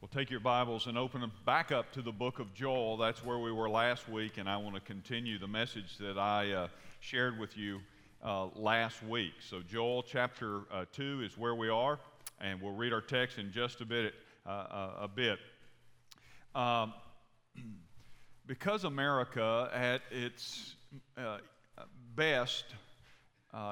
[0.00, 2.96] Well, take your Bibles and open them back up to the book of Joel.
[2.98, 6.52] That's where we were last week, and I want to continue the message that I
[6.52, 6.68] uh,
[7.00, 7.80] shared with you
[8.24, 9.32] uh, last week.
[9.40, 11.98] So, Joel chapter uh, 2 is where we are,
[12.40, 14.14] and we'll read our text in just a bit.
[14.46, 15.40] Uh, uh, a bit.
[16.54, 16.94] Um,
[18.46, 20.76] because America, at its
[21.16, 21.38] uh,
[22.14, 22.66] best,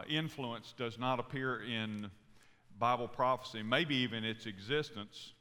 [0.08, 2.11] influence does not appear in
[2.80, 5.34] Bible prophecy, maybe even its existence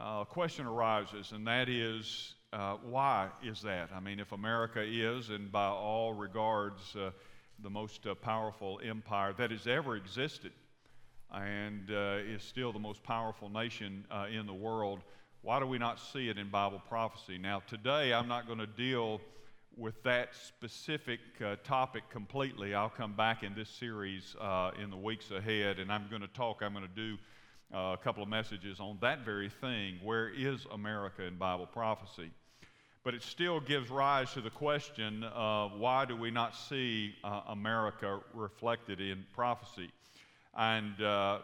[0.00, 3.90] uh, a question arises, and that is uh, why is that?
[3.94, 7.10] I mean, if America is, and by all regards, uh,
[7.62, 10.52] the most uh, powerful empire that has ever existed,
[11.32, 15.00] and uh, is still the most powerful nation uh, in the world,
[15.42, 17.36] why do we not see it in Bible prophecy?
[17.36, 19.20] Now, today I'm not going to deal
[19.76, 21.20] with that specific
[21.62, 22.74] topic completely.
[22.74, 24.34] I'll come back in this series
[24.82, 27.16] in the weeks ahead, and I'm going to talk, I'm going to do
[27.74, 32.30] uh, a couple of messages on that very thing where is America in Bible prophecy?
[33.02, 37.42] But it still gives rise to the question of why do we not see uh,
[37.48, 39.90] America reflected in prophecy?
[40.54, 41.38] And uh,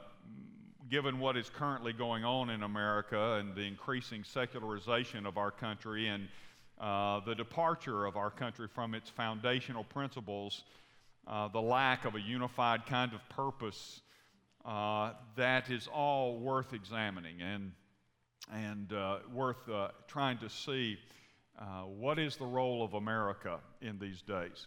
[0.91, 6.09] given what is currently going on in America and the increasing secularization of our country
[6.09, 6.29] and
[6.79, 10.65] uh, the departure of our country from its foundational principles,
[11.27, 14.03] uh, the lack of a unified kind of purpose
[14.67, 17.71] uh, that is all worth examining and,
[18.53, 20.99] and uh, worth uh, trying to see
[21.59, 24.67] uh, what is the role of America in these days.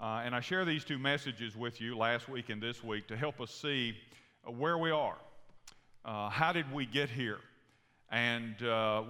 [0.00, 3.16] Uh, and I share these two messages with you last week and this week to
[3.16, 3.96] help us see
[4.44, 5.18] where we are.
[6.04, 7.40] how did we get here?
[8.10, 8.54] And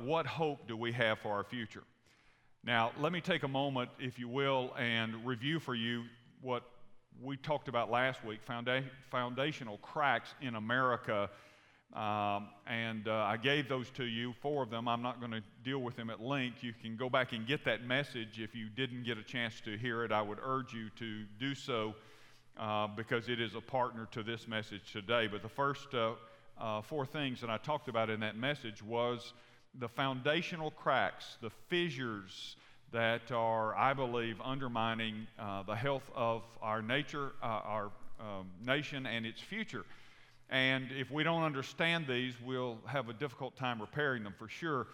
[0.04, 1.84] what hope do we have for our future?
[2.64, 6.04] Now, let me take a moment, if you will, and review for you
[6.40, 6.64] what
[7.22, 11.28] we talked about last week founda- foundational cracks in America.
[11.94, 14.86] Um, and uh, I gave those to you, four of them.
[14.88, 16.62] I'm not going to deal with them at length.
[16.62, 19.76] You can go back and get that message if you didn't get a chance to
[19.76, 20.12] hear it.
[20.12, 21.94] I would urge you to do so
[22.58, 25.26] uh, because it is a partner to this message today.
[25.26, 26.12] But the first uh,
[26.60, 29.32] uh four things that I talked about in that message was
[29.78, 32.56] the foundational cracks, the fissures
[32.92, 37.90] that are, I believe, undermining uh, the health of our nature, uh, our
[38.20, 39.84] um, nation, and its future.
[40.50, 44.86] And if we don't understand these, we'll have a difficult time repairing them for sure.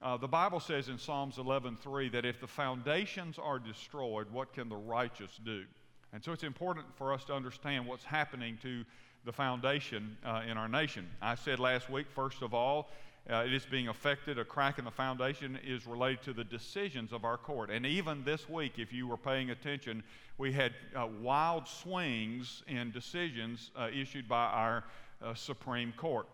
[0.00, 4.68] Uh, the Bible says in Psalms 11:3 that if the foundations are destroyed, what can
[4.68, 5.64] the righteous do?
[6.12, 8.84] And so it's important for us to understand what's happening to
[9.24, 11.08] the foundation uh, in our nation.
[11.20, 12.90] I said last week, first of all,
[13.30, 14.38] uh, it is being affected.
[14.38, 17.70] A crack in the foundation is related to the decisions of our court.
[17.70, 20.02] And even this week, if you were paying attention,
[20.38, 24.84] we had uh, wild swings in decisions uh, issued by our
[25.22, 26.26] uh, Supreme Court.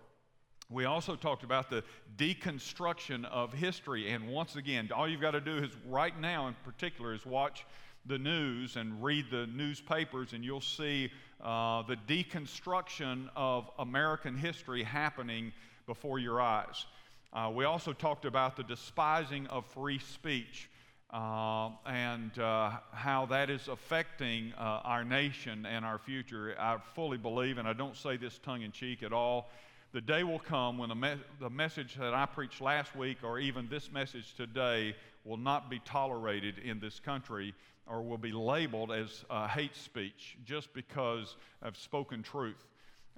[0.71, 1.83] We also talked about the
[2.17, 4.11] deconstruction of history.
[4.11, 7.65] And once again, all you've got to do is right now, in particular, is watch
[8.07, 11.11] the news and read the newspapers, and you'll see
[11.43, 15.53] uh, the deconstruction of American history happening
[15.89, 16.85] before your eyes.
[17.33, 20.69] Uh, we also talked about the despising of free speech
[21.13, 26.55] uh, and uh, how that is affecting uh, our nation and our future.
[26.61, 29.49] I fully believe, and I don't say this tongue in cheek at all,
[29.93, 33.39] the day will come when the, me- the message that I preached last week or
[33.39, 34.95] even this message today
[35.25, 37.55] will not be tolerated in this country
[37.87, 42.67] or will be labeled as uh, hate speech just because of spoken truth.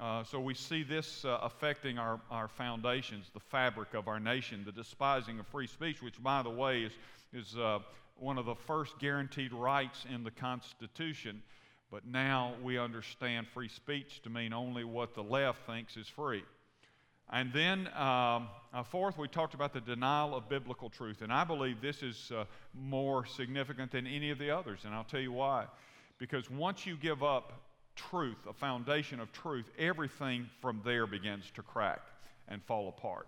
[0.01, 4.63] Uh, so we see this uh, affecting our, our foundations, the fabric of our nation,
[4.65, 6.93] the despising of free speech, which, by the way, is,
[7.35, 7.79] is uh,
[8.17, 11.43] one of the first guaranteed rights in the Constitution.
[11.91, 16.45] But now we understand free speech to mean only what the left thinks is free.
[17.31, 21.21] And then, um, uh, fourth, we talked about the denial of biblical truth.
[21.21, 24.81] And I believe this is uh, more significant than any of the others.
[24.87, 25.67] And I'll tell you why.
[26.19, 27.53] Because once you give up
[27.97, 32.01] truth, a foundation of truth, everything from there begins to crack
[32.49, 33.27] and fall apart.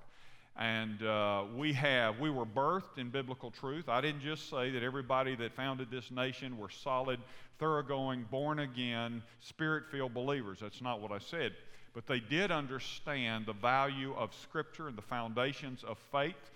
[0.57, 3.89] And uh, we have, we were birthed in biblical truth.
[3.89, 7.21] I didn't just say that everybody that founded this nation were solid,
[7.59, 10.59] thoroughgoing, born again, spirit filled believers.
[10.61, 11.53] That's not what I said.
[11.95, 16.51] But they did understand the value of Scripture and the foundations of faith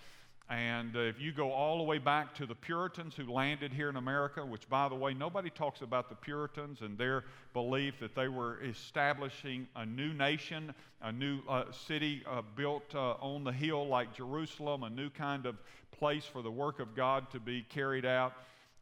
[0.49, 3.89] and uh, if you go all the way back to the Puritans who landed here
[3.89, 8.15] in America, which, by the way, nobody talks about the Puritans and their belief that
[8.15, 10.73] they were establishing a new nation,
[11.03, 15.47] a new uh, city uh, built uh, on the hill like Jerusalem, a new kind
[15.47, 15.57] of
[15.91, 18.33] place for the work of God to be carried out.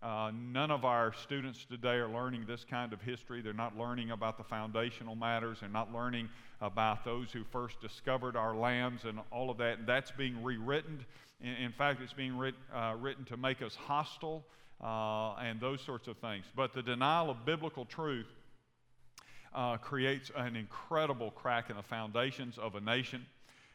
[0.03, 3.41] Uh, none of our students today are learning this kind of history.
[3.41, 5.61] They're not learning about the foundational matters.
[5.61, 6.29] They're not learning
[6.61, 9.79] about those who first discovered our lands and all of that.
[9.79, 11.07] And that's being rewritten.
[11.41, 14.45] In, in fact, it's being writ, uh, written to make us hostile
[14.83, 16.45] uh, and those sorts of things.
[16.55, 18.27] But the denial of biblical truth
[19.55, 23.25] uh, creates an incredible crack in the foundations of a nation.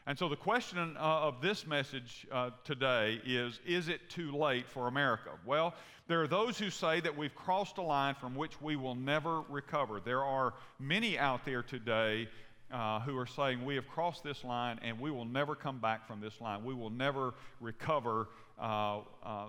[0.05, 4.67] And so the question uh, of this message uh, today is Is it too late
[4.67, 5.29] for America?
[5.45, 5.75] Well,
[6.07, 9.41] there are those who say that we've crossed a line from which we will never
[9.49, 9.99] recover.
[9.99, 12.27] There are many out there today
[12.71, 16.07] uh, who are saying we have crossed this line and we will never come back
[16.07, 16.63] from this line.
[16.63, 18.29] We will never recover
[18.59, 19.47] uh, uh, uh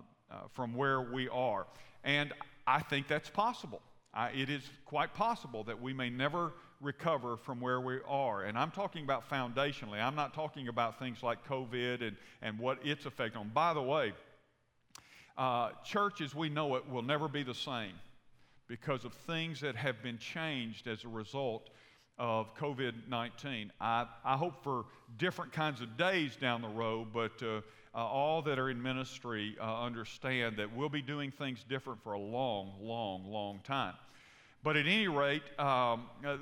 [0.52, 1.66] from where we are.
[2.04, 2.32] And
[2.66, 3.82] I think that's possible.
[4.34, 8.44] it is quite possible that we may never recover from where we are.
[8.44, 10.00] And I'm talking about foundationally.
[10.00, 13.50] I'm not talking about things like COVID and, and what its effect on.
[13.50, 14.12] By the way,
[15.36, 17.92] uh, church as we know it will never be the same
[18.66, 21.70] because of things that have been changed as a result
[22.20, 23.72] of COVID 19.
[23.80, 24.84] I, I hope for
[25.18, 27.62] different kinds of days down the road, but uh,
[27.92, 32.12] uh, all that are in ministry uh, understand that we'll be doing things different for
[32.12, 33.94] a long, long, long time.
[34.62, 36.36] But at any rate, um, uh,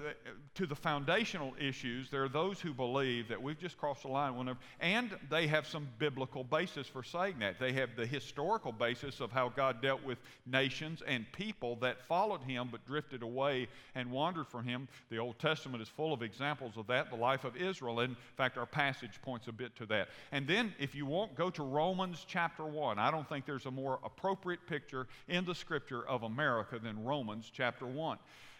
[0.56, 4.36] to the foundational issues, there are those who believe that we've just crossed the line,
[4.36, 7.60] whenever, and they have some biblical basis for saying that.
[7.60, 12.42] They have the historical basis of how God dealt with nations and people that followed
[12.42, 14.88] Him but drifted away and wandered from Him.
[15.10, 18.00] The Old Testament is full of examples of that, the life of Israel.
[18.00, 20.08] In fact, our passage points a bit to that.
[20.32, 22.98] And then, if you won't, go to Romans chapter 1.
[22.98, 27.48] I don't think there's a more appropriate picture in the Scripture of America than Romans
[27.54, 28.07] chapter 1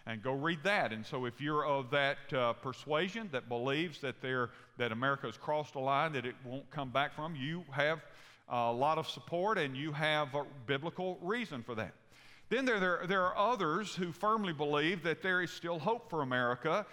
[0.06, 0.92] and go read that.
[0.92, 5.74] And so, if you're of that uh, persuasion that believes that, that America has crossed
[5.74, 8.00] a line that it won't come back from, you have
[8.48, 11.92] a lot of support and you have a biblical reason for that.
[12.48, 16.22] Then there, there, there are others who firmly believe that there is still hope for
[16.22, 16.86] America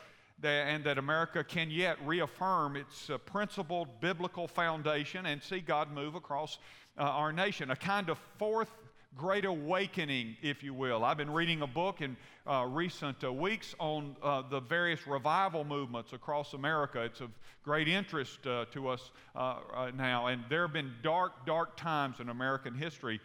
[0.43, 6.15] and that America can yet reaffirm its uh, principled biblical foundation and see God move
[6.15, 6.57] across
[6.97, 7.71] uh, our nation.
[7.71, 8.69] A kind of fourth
[9.15, 11.05] great awakening, if you will.
[11.05, 15.63] I've been reading a book in uh, recent uh, weeks on uh, the various revival
[15.63, 17.01] movements across America.
[17.01, 17.31] It's of
[17.63, 20.27] great interest uh, to us uh, now.
[20.27, 23.21] And there have been dark, dark times in American history,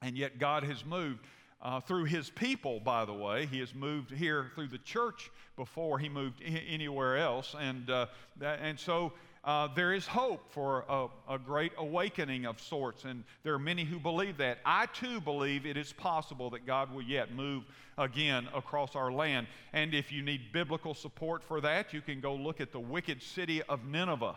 [0.00, 1.26] and yet God has moved.
[1.64, 3.46] Uh, through his people, by the way.
[3.46, 7.54] He has moved here through the church before he moved I- anywhere else.
[7.56, 9.12] And, that, and so
[9.44, 13.84] uh, there is hope for a, a, great awakening of sorts, and there are many
[13.84, 14.58] who believe that.
[14.64, 17.64] I too believe it is possible that God will yet move
[17.98, 19.48] again across our land.
[19.72, 23.20] And if you need biblical support for that, you can go look at the wicked
[23.20, 24.36] city of Nineveh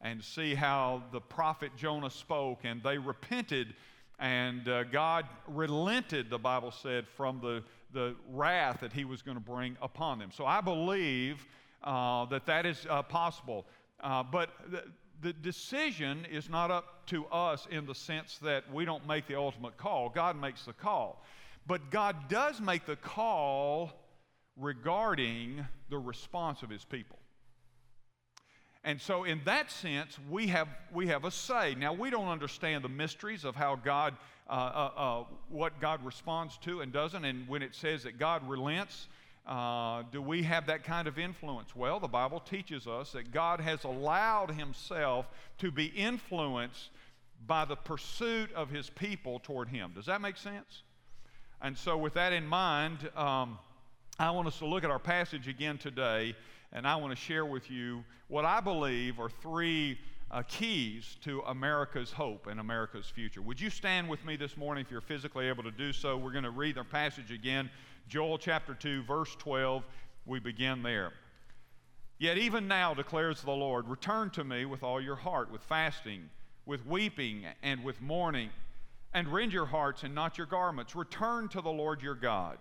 [0.00, 3.74] and see how the prophet Jonah spoke, and they repented,
[4.20, 9.36] and uh, God relented, the Bible said, from the, the wrath that he was going
[9.36, 10.30] to bring upon them.
[10.32, 11.44] So I believe
[11.84, 13.66] uh, that that is uh, possible.
[14.00, 14.84] Uh, but the,
[15.22, 19.36] the decision is not up to us in the sense that we don't make the
[19.36, 20.08] ultimate call.
[20.08, 21.22] God makes the call.
[21.66, 23.92] But God does make the call
[24.56, 27.18] regarding the response of his people.
[28.84, 31.74] And so, in that sense, we have, we have a say.
[31.74, 34.14] Now, we don't understand the mysteries of how God,
[34.46, 37.24] uh, uh, uh, what God responds to and doesn't.
[37.24, 39.08] And when it says that God relents,
[39.46, 41.76] uh, do we have that kind of influence?
[41.76, 45.26] Well, the Bible teaches us that God has allowed Himself
[45.58, 46.90] to be influenced
[47.46, 49.92] by the pursuit of His people toward Him.
[49.94, 50.82] Does that make sense?
[51.60, 53.58] And so, with that in mind, um,
[54.18, 56.34] I want us to look at our passage again today,
[56.72, 59.98] and I want to share with you what I believe are three
[60.30, 63.42] uh, keys to America's hope and America's future.
[63.42, 66.16] Would you stand with me this morning if you're physically able to do so?
[66.16, 67.70] We're going to read our passage again
[68.08, 69.84] Joel chapter 2, verse 12,
[70.26, 71.12] we begin there.
[72.18, 76.28] Yet even now, declares the Lord, return to me with all your heart, with fasting,
[76.66, 78.50] with weeping, and with mourning,
[79.12, 80.94] and rend your hearts and not your garments.
[80.94, 82.58] Return to the Lord your God,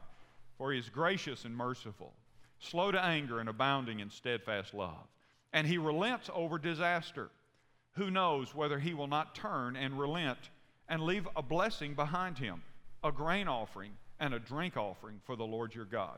[0.57, 2.13] for he is gracious and merciful,
[2.59, 5.07] slow to anger and abounding in steadfast love.
[5.51, 7.29] And he relents over disaster.
[7.95, 10.49] Who knows whether he will not turn and relent
[10.89, 12.63] and leave a blessing behind him,
[13.03, 13.91] a grain offering
[14.23, 16.17] and a drink offering for the Lord your God.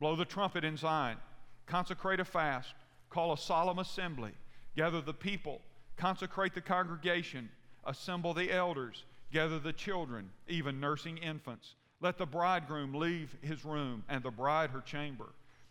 [0.00, 1.18] Blow the trumpet in Zion,
[1.66, 2.74] consecrate a fast,
[3.10, 4.32] call a solemn assembly,
[4.76, 5.60] gather the people,
[5.96, 7.48] consecrate the congregation,
[7.84, 11.76] assemble the elders, gather the children, even nursing infants.
[12.00, 15.28] Let the bridegroom leave his room and the bride her chamber.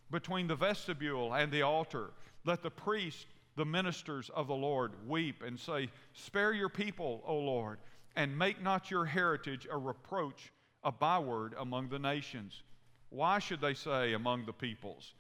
[0.10, 2.12] Between the vestibule and the altar,
[2.46, 3.28] let the priest,
[3.58, 7.80] the ministers of the Lord, weep and say, Spare your people, O Lord
[8.16, 10.52] and make not your heritage a reproach,
[10.84, 12.64] a byword among the nations.
[13.10, 15.14] Why should they say among the peoples,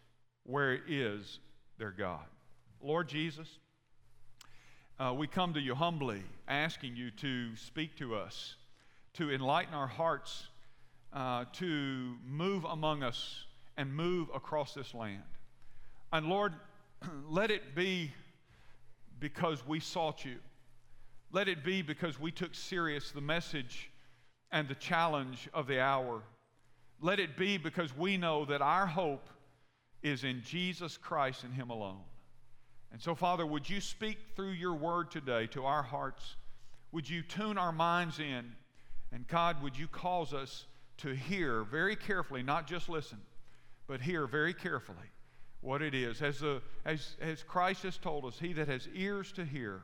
[0.44, 1.39] Where is
[1.77, 2.25] their God?
[2.82, 3.60] Lord Jesus,
[5.00, 8.56] uh, we come to you humbly, asking you to speak to us,
[9.13, 10.48] to enlighten our hearts,
[11.13, 13.46] uh, to move among us
[13.77, 15.24] and move across this land.
[16.13, 16.53] And Lord,
[17.30, 18.12] let it be
[19.20, 20.38] because we sought you.
[21.32, 23.89] Let it be because we took serious the message
[24.51, 26.22] and the challenge of the hour.
[27.00, 29.27] Let it be because we know that our hope
[30.03, 32.03] is in Jesus Christ and Him alone.
[32.91, 36.36] And so, Father, would you speak through your word today to our hearts?
[36.91, 38.51] Would you tune our minds in?
[39.13, 40.65] And God, would you cause us
[40.98, 43.20] to hear very carefully, not just listen,
[43.88, 44.98] but hear very carefully
[45.62, 46.22] what it is.
[46.22, 49.81] As, the, as, as Christ has told us, he that has ears to hear,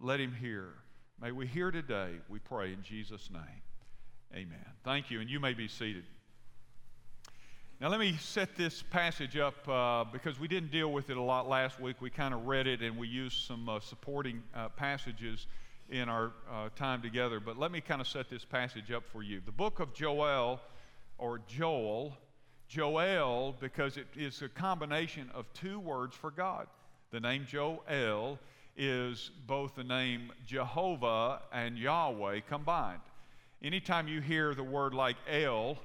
[0.00, 0.74] let him hear.
[1.20, 3.62] May we hear today, we pray in Jesus' name.
[4.34, 4.64] Amen.
[4.82, 6.04] Thank you, and you may be seated.
[7.82, 11.22] Now, let me set this passage up uh, because we didn't deal with it a
[11.22, 12.00] lot last week.
[12.00, 15.48] We kind of read it and we used some uh, supporting uh, passages
[15.90, 17.40] in our uh, time together.
[17.40, 19.42] But let me kind of set this passage up for you.
[19.44, 20.60] The book of Joel,
[21.18, 22.16] or Joel,
[22.68, 26.68] Joel, because it is a combination of two words for God.
[27.10, 28.38] The name Joel
[28.76, 33.00] is both the name Jehovah and Yahweh combined.
[33.64, 35.78] Anytime you hear the word like El,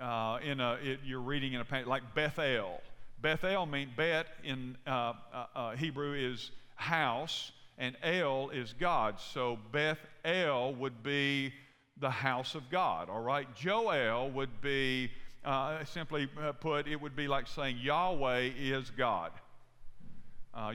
[0.00, 2.80] uh, in a, it, you're reading in a like Bethel.
[3.20, 9.20] Bethel means Bet in uh, uh, uh, Hebrew is house, and El is God.
[9.20, 11.52] So Bethel would be
[12.00, 13.10] the house of God.
[13.10, 15.10] All right, Joel would be
[15.44, 19.30] uh, simply uh, put, it would be like saying Yahweh is God.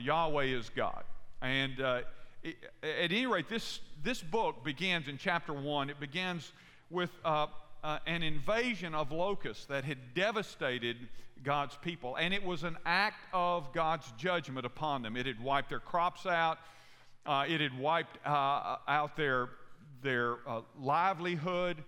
[0.00, 1.02] Yahweh is God.
[1.42, 1.82] And
[2.44, 5.90] at any rate, this, this book begins in chapter 1.
[5.90, 6.52] It begins
[6.90, 7.46] with uh,
[7.82, 10.96] uh, an invasion of locusts that had devastated
[11.42, 12.16] God's people.
[12.16, 15.16] And it was an act of God's judgment upon them.
[15.16, 16.58] It had wiped their crops out,
[17.26, 19.50] it had wiped out their,
[20.02, 20.36] their
[20.78, 21.82] livelihood.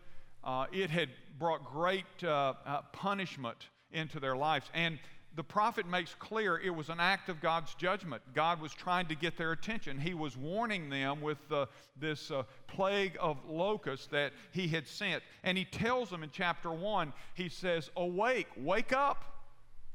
[0.44, 4.66] Uh, it had brought great uh, uh, punishment into their lives.
[4.74, 4.98] And
[5.34, 8.22] the prophet makes clear it was an act of God's judgment.
[8.34, 9.98] God was trying to get their attention.
[9.98, 11.66] He was warning them with uh,
[11.98, 15.22] this uh, plague of locusts that he had sent.
[15.42, 19.24] And he tells them in chapter 1, he says, Awake, wake up,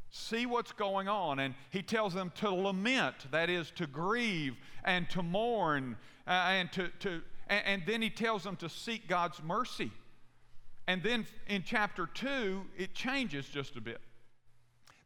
[0.10, 1.40] see what's going on.
[1.40, 5.98] And he tells them to lament, that is, to grieve and to mourn.
[6.26, 9.92] Uh, and, to, to, and, and then he tells them to seek God's mercy.
[10.88, 14.02] And then in chapter 2, it changes just a bit.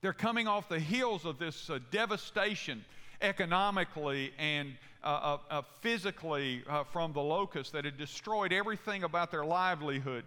[0.01, 2.84] They're coming off the heels of this uh, devastation
[3.22, 9.29] economically and uh, uh, uh physically uh, from the locusts that had destroyed everything about
[9.29, 10.25] their livelihood.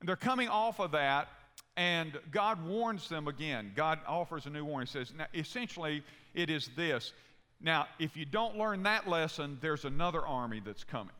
[0.00, 1.28] And they're coming off of that,
[1.76, 3.72] and God warns them again.
[3.76, 4.86] God offers a new warning.
[4.86, 6.02] He says, essentially,
[6.34, 7.12] it is this.
[7.60, 11.14] Now, if you don't learn that lesson, there's another army that's coming.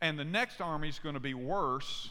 [0.00, 2.10] And the next army is going to be worse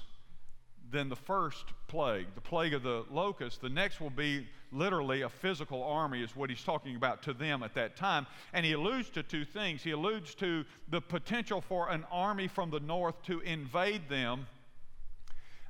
[0.91, 3.59] than the first plague, the plague of the locusts.
[3.59, 7.63] The next will be literally a physical army, is what he's talking about to them
[7.63, 8.27] at that time.
[8.53, 9.83] And he alludes to two things.
[9.83, 14.47] He alludes to the potential for an army from the north to invade them.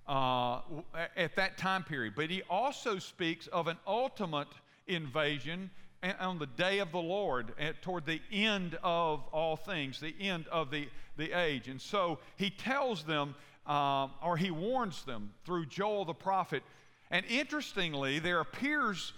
[0.08, 0.60] Uh,
[1.18, 2.14] at that time period.
[2.16, 4.50] But he also speaks of an ultimate
[4.86, 5.72] invasion
[6.20, 10.70] on the day of the Lord, toward the end of all things, the end of
[10.70, 11.68] the, the age.
[11.68, 13.34] And so he tells them,
[13.68, 16.64] uh, or he warns them through Joel the prophet.
[17.12, 19.14] And interestingly, there appears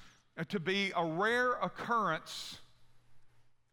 [0.50, 2.60] to be a rare occurrence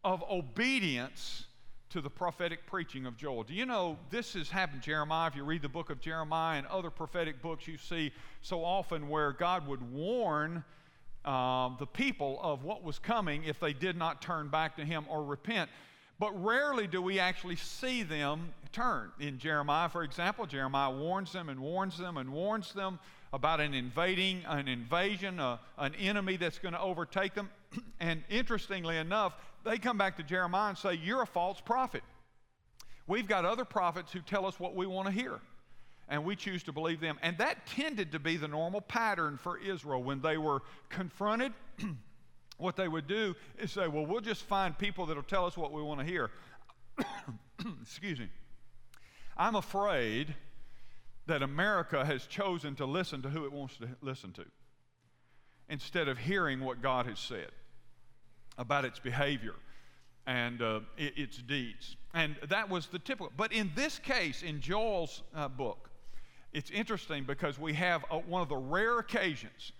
[0.02, 1.46] of obedience
[1.90, 3.44] to the prophetic preaching of Joel.
[3.44, 5.28] Do you know this has happened, Jeremiah?
[5.28, 9.08] If you read the book of Jeremiah and other prophetic books, you see so often
[9.08, 10.64] where God would warn
[11.24, 15.04] um, the people of what was coming if they did not turn back to Him
[15.08, 15.70] or repent.
[16.18, 19.10] But rarely do we actually see them turn.
[19.18, 22.98] In Jeremiah, for example, Jeremiah warns them and warns them and warns them
[23.32, 27.50] about an invading, an invasion, an enemy that's going to overtake them.
[28.00, 32.02] and interestingly enough, they come back to Jeremiah and say, You're a false prophet.
[33.06, 35.40] We've got other prophets who tell us what we want to hear
[36.08, 37.18] and we choose to believe them.
[37.22, 41.52] And that tended to be the normal pattern for Israel when they were confronted.
[42.56, 45.72] what they would do is say, Well, we'll just find people that'll tell us what
[45.72, 46.30] we want to hear.
[47.82, 48.28] Excuse me.
[49.36, 50.34] I'm afraid
[51.26, 54.44] that America has chosen to listen to who it wants to listen to
[55.68, 57.50] instead of hearing what God has said
[58.58, 59.54] about its behavior.
[60.26, 61.96] and uh, its deeds.
[62.14, 63.30] And that was the typical.
[63.36, 65.90] But in this case, in Joel's uh, book,
[66.52, 69.72] it's interesting because we have a, one of the rare occasions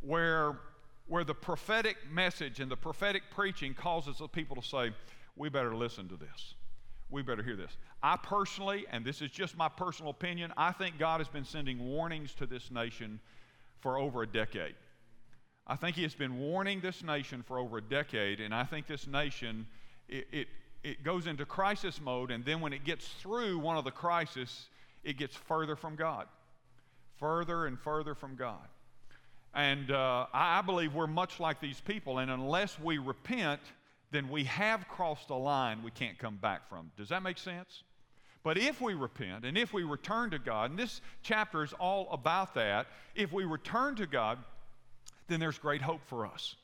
[0.00, 0.58] where,
[1.06, 4.92] where the prophetic message and the prophetic preaching causes the people to say,
[5.36, 6.54] we better listen to this.
[7.10, 7.76] We better hear this.
[8.02, 11.78] I personally, and this is just my personal opinion, I think God has been sending
[11.78, 13.20] warnings to this nation
[13.80, 14.74] for over a decade.
[15.66, 18.86] I think He has been warning this nation for over a decade, and I think
[18.86, 19.66] this nation,
[20.08, 20.48] it, it,
[20.82, 24.68] it goes into crisis mode, and then when it gets through one of the crises,
[25.04, 26.26] it gets further from God.
[27.18, 28.66] Further and further from God.
[29.54, 33.60] And uh, I believe we're much like these people, and unless we repent,
[34.10, 36.90] then we have crossed a line we can't come back from.
[36.96, 37.82] Does that make sense?
[38.44, 42.08] But if we repent and if we return to God, and this chapter is all
[42.10, 44.38] about that, if we return to God,
[45.28, 46.56] then there's great hope for us.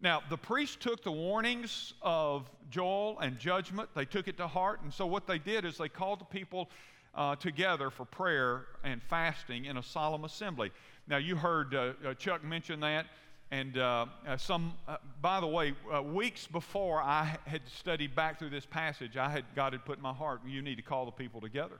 [0.00, 4.80] Now, the priests took the warnings of Joel and judgment, they took it to heart,
[4.82, 6.70] and so what they did is they called the people
[7.14, 10.72] uh, together for prayer and fasting in a solemn assembly.
[11.06, 13.06] Now, you heard uh, uh, Chuck mention that.
[13.52, 18.38] And uh, uh, some, uh, by the way, uh, weeks before I had studied back
[18.38, 21.04] through this passage, I had God had put in my heart, you need to call
[21.04, 21.78] the people together.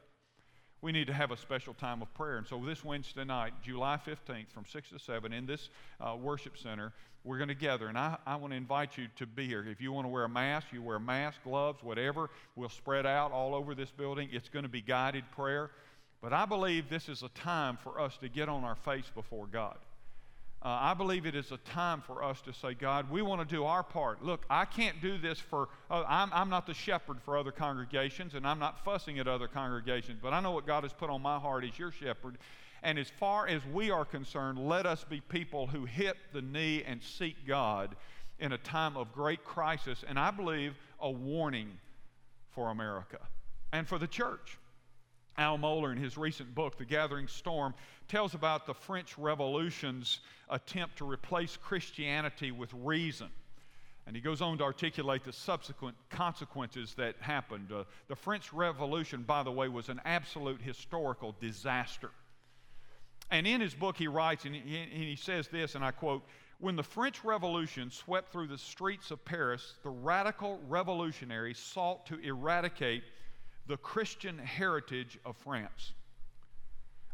[0.83, 2.37] We need to have a special time of prayer.
[2.37, 6.59] And so this Wednesday night, July 15th, from 6 to 7, in this uh, worship
[6.59, 6.93] center,
[7.25, 7.87] we're going to gather.
[7.87, 9.65] And I, I want to invite you to be here.
[9.67, 12.29] If you want to wear a mask, you wear a mask, gloves, whatever.
[12.55, 14.29] We'll spread out all over this building.
[14.31, 15.71] It's going to be guided prayer.
[16.23, 19.47] But I believe this is a time for us to get on our face before
[19.47, 19.77] God.
[20.65, 23.55] Uh, I believe it is a time for us to say, God, we want to
[23.55, 24.25] do our part.
[24.25, 28.35] Look, I can't do this for, uh, I'm, I'm not the shepherd for other congregations,
[28.35, 31.21] and I'm not fussing at other congregations, but I know what God has put on
[31.21, 32.39] my heart as your shepherd.
[32.85, 36.85] And as far as we are concerned, let us be people who hit the knee
[36.87, 37.97] and seek God
[38.39, 41.73] in a time of great crisis, and I believe a warning
[42.55, 43.19] for America
[43.73, 44.59] and for the church.
[45.39, 47.75] Al Mohler, in his recent book, The Gathering Storm,
[48.09, 50.21] tells about the French Revolution's
[50.51, 53.29] attempt to replace Christianity with reason.
[54.07, 57.71] And he goes on to articulate the subsequent consequences that happened.
[57.73, 62.11] Uh, the French Revolution, by the way, was an absolute historical disaster.
[63.31, 66.23] And in his book, he writes, and he, and he says this, and I quote
[66.59, 72.19] When the French Revolution swept through the streets of Paris, the radical revolutionaries sought to
[72.19, 73.05] eradicate
[73.67, 75.93] the Christian heritage of France.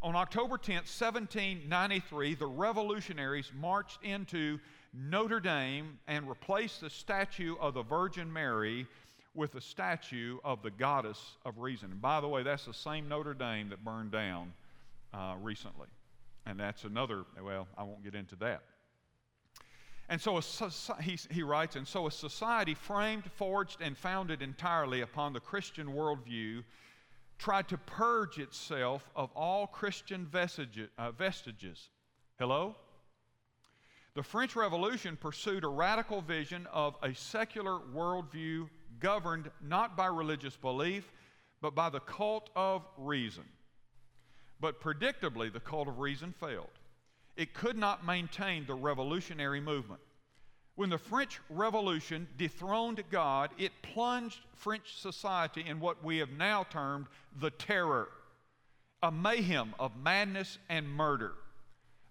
[0.00, 4.58] On October 10, 1793, the revolutionaries marched into
[4.94, 8.87] Notre Dame and replaced the statue of the Virgin Mary
[9.34, 11.90] with a statue of the goddess of reason.
[11.90, 14.52] And by the way, that's the same Notre Dame that burned down
[15.12, 15.88] uh, recently.
[16.46, 18.62] And that's another, well, I won't get into that.
[20.08, 25.02] And so a, he, he writes, and so a society framed, forged, and founded entirely
[25.02, 26.64] upon the Christian worldview
[27.38, 30.28] tried to purge itself of all Christian.
[30.32, 31.90] Uh, vestiges.
[32.38, 32.74] Hello?
[34.14, 38.68] The French Revolution pursued a radical vision of a secular worldview
[38.98, 41.12] governed not by religious belief,
[41.60, 43.44] but by the cult of reason.
[44.58, 46.77] But predictably, the cult of reason failed
[47.38, 50.01] it could not maintain the revolutionary movement.
[50.74, 56.64] When the French Revolution dethroned God, it plunged French society in what we have now
[56.64, 57.07] termed
[57.40, 58.09] the terror,
[59.05, 61.33] a mayhem of madness and murder.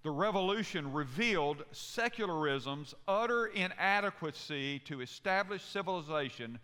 [0.04, 6.60] The revolution revealed secularism's utter inadequacy to establish civilization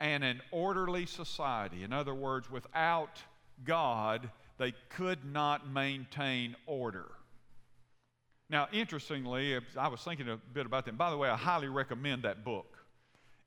[0.00, 1.82] and an orderly society.
[1.82, 3.22] In other words, without
[3.64, 7.15] God, they could not maintain order.
[8.48, 10.96] Now, interestingly, I was thinking a bit about that.
[10.96, 12.78] By the way, I highly recommend that book.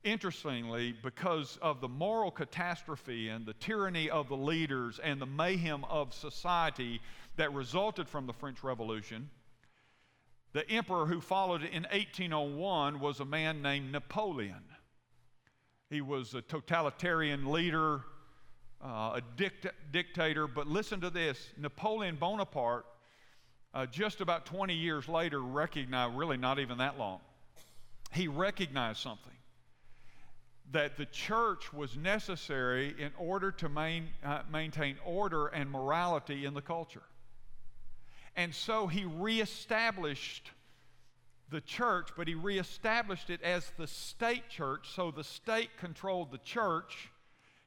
[0.04, 5.84] Interestingly, because of the moral catastrophe and the tyranny of the leaders and the mayhem
[5.84, 7.00] of society
[7.36, 9.30] that resulted from the French Revolution,
[10.52, 14.64] the emperor who followed in 1801 was a man named Napoleon.
[15.88, 18.00] He was a totalitarian leader,
[18.82, 22.86] uh, a dict- dictator, but listen to this Napoleon Bonaparte
[23.72, 27.20] uh, just about 20 years later, recognized, really not even that long,
[28.12, 29.32] he recognized something
[30.72, 36.54] that the church was necessary in order to main, uh, maintain order and morality in
[36.54, 37.02] the culture.
[38.36, 40.50] And so he reestablished
[41.50, 46.38] the church, but he reestablished it as the state church, so the state controlled the
[46.38, 47.10] church.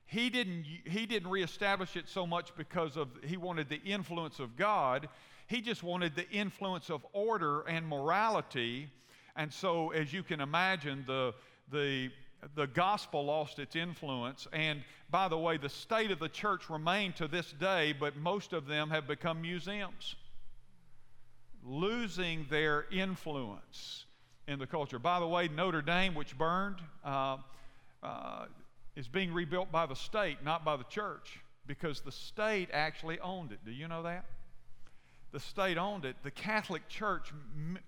[0.05, 4.55] He didn't, he didn't reestablish it so much because of he wanted the influence of
[4.55, 5.09] God.
[5.47, 8.89] He just wanted the influence of order and morality.
[9.35, 11.33] And so, as you can imagine, the,
[11.71, 12.11] the
[12.55, 14.47] the gospel lost its influence.
[14.53, 18.53] And by the way, the state of the church remained to this day, but most
[18.53, 20.15] of them have become museums,
[21.63, 24.05] losing their influence
[24.47, 24.99] in the culture.
[24.99, 27.37] By the way, Notre Dame, which burned, uh,
[28.01, 28.45] uh,
[28.95, 33.51] is being rebuilt by the state, not by the church, because the state actually owned
[33.51, 33.59] it.
[33.65, 34.25] Do you know that?
[35.33, 36.15] The state owned it.
[36.21, 37.33] The Catholic Church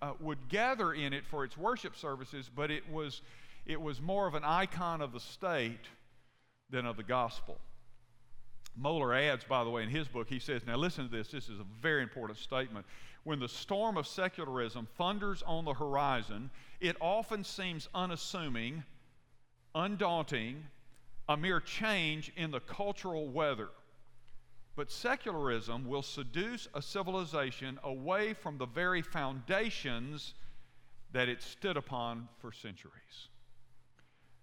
[0.02, 3.22] uh, would gather in it for its worship services, but it was,
[3.68, 5.86] it was more of an icon of the state
[6.72, 7.60] than of the gospel.
[8.82, 11.48] Mohler adds, by the way, in his book, he says, Now listen to this, this
[11.48, 12.86] is a very important statement.
[13.24, 18.84] When the storm of secularism thunders on the horizon, it often seems unassuming,
[19.76, 20.64] undaunting,
[21.30, 23.70] a mere change in the cultural weather.
[24.76, 30.34] But secularism will seduce a civilization away from the very foundations
[31.14, 33.30] that it stood upon for centuries.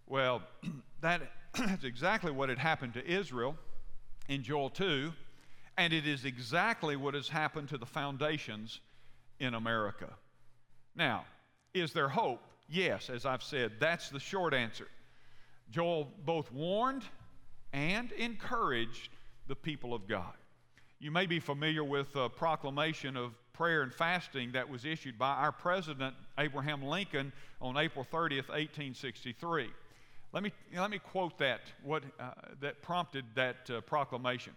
[0.06, 0.42] Well,
[1.02, 1.22] that
[1.58, 3.56] is exactly what had happened to Israel
[4.28, 5.12] in Joel 2,
[5.76, 8.80] and it is exactly what has happened to the foundations
[9.38, 10.08] in America.
[10.94, 11.24] Now,
[11.74, 12.40] is there hope?
[12.68, 14.88] Yes, as I've said, that's the short answer.
[15.70, 17.02] Joel both warned
[17.72, 19.10] and encouraged
[19.48, 20.34] the people of God.
[20.98, 25.34] You may be familiar with a proclamation of prayer and fasting that was issued by
[25.34, 29.68] our president, Abraham Lincoln, on April 30th, 1863.
[30.32, 34.54] Let me, let me quote that, what, uh, that prompted that uh, proclamation.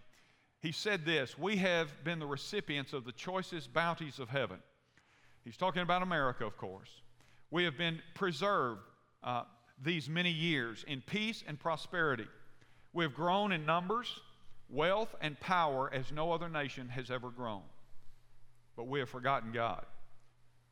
[0.61, 4.59] He said this We have been the recipients of the choicest bounties of heaven.
[5.43, 6.89] He's talking about America, of course.
[7.51, 8.81] We have been preserved
[9.23, 9.43] uh,
[9.83, 12.27] these many years in peace and prosperity.
[12.93, 14.07] We have grown in numbers,
[14.69, 17.61] wealth, and power as no other nation has ever grown.
[18.75, 19.85] But we have forgotten God.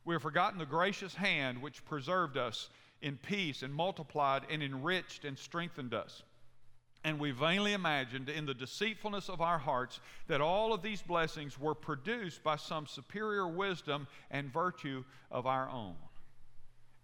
[0.04, 2.68] We have forgotten the gracious hand which preserved us
[3.00, 6.22] in peace and multiplied and enriched and strengthened us.
[7.04, 11.58] And we vainly imagined in the deceitfulness of our hearts that all of these blessings
[11.58, 15.96] were produced by some superior wisdom and virtue of our own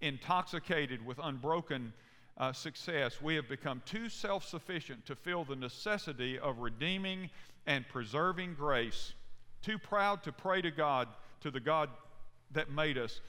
[0.01, 1.93] intoxicated with unbroken
[2.41, 7.29] uh, success, we have become too self sufficient to feel the necessity of redeeming
[7.67, 9.13] and preserving grace,
[9.63, 11.07] too proud to pray to God,
[11.43, 11.91] to the God
[12.53, 13.21] that made us.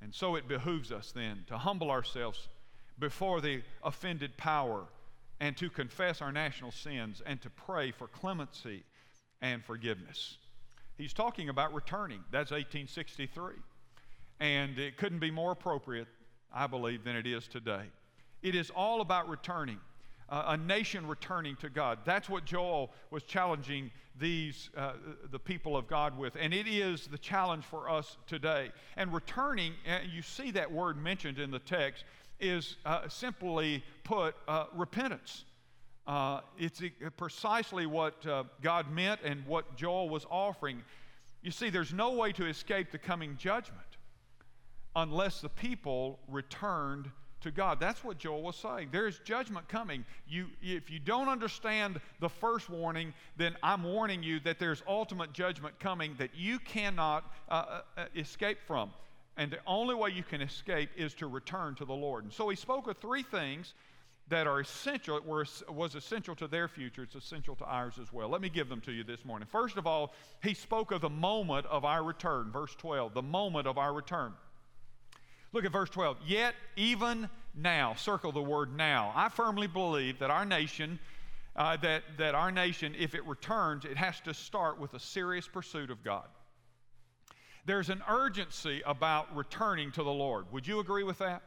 [0.00, 2.48] And so it behooves us then to humble ourselves
[2.98, 4.84] before the offended power
[5.38, 8.84] and to confess our national sins and to pray for clemency
[9.42, 10.38] and forgiveness.
[10.96, 12.24] He's talking about returning.
[12.30, 13.52] That's 1863.
[14.40, 16.08] And it couldn't be more appropriate,
[16.54, 17.82] I believe, than it is today.
[18.46, 19.80] It is all about returning,
[20.28, 21.98] uh, a nation returning to God.
[22.04, 24.92] That's what Joel was challenging these, uh,
[25.32, 26.36] the people of God with.
[26.38, 28.70] And it is the challenge for us today.
[28.96, 32.04] And returning, uh, you see that word mentioned in the text,
[32.38, 35.44] is uh, simply put uh, repentance.
[36.06, 36.80] Uh, it's
[37.16, 38.24] precisely what
[38.62, 40.84] God meant and what Joel was offering.
[41.42, 43.80] You see, there's no way to escape the coming judgment
[44.94, 47.10] unless the people returned
[47.46, 47.80] to God.
[47.80, 48.88] That's what Joel was saying.
[48.92, 50.04] There is judgment coming.
[50.28, 55.32] You, if you don't understand the first warning, then I'm warning you that there's ultimate
[55.32, 58.90] judgment coming that you cannot uh, uh, uh escape from.
[59.36, 62.24] And the only way you can escape is to return to the Lord.
[62.24, 63.74] And so he spoke of three things
[64.28, 67.02] that are essential, were, was essential to their future.
[67.04, 68.28] It's essential to ours as well.
[68.28, 69.46] Let me give them to you this morning.
[69.50, 72.50] First of all, he spoke of the moment of our return.
[72.50, 74.32] Verse 12, the moment of our return.
[75.52, 76.18] Look at verse 12.
[76.26, 79.12] Yet, even now, circle the word now.
[79.14, 80.98] I firmly believe that our nation,
[81.54, 85.48] uh, that, that our nation, if it returns, it has to start with a serious
[85.48, 86.26] pursuit of God.
[87.64, 90.46] There's an urgency about returning to the Lord.
[90.52, 91.42] Would you agree with that?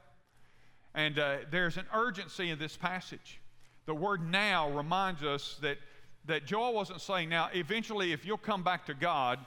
[0.93, 3.39] And uh, there's an urgency in this passage.
[3.85, 5.77] The word now reminds us that,
[6.25, 9.39] that Joel wasn't saying, now, eventually, if you'll come back to God,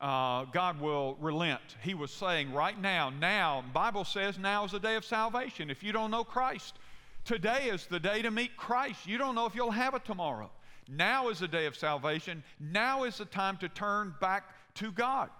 [0.00, 1.60] uh, God will relent.
[1.82, 5.70] He was saying, right now, now, Bible says now is the day of salvation.
[5.70, 6.78] If you don't know Christ,
[7.24, 9.06] today is the day to meet Christ.
[9.06, 10.50] You don't know if you'll have it tomorrow.
[10.88, 12.42] Now is the day of salvation.
[12.60, 14.44] Now is the time to turn back
[14.76, 15.30] to God.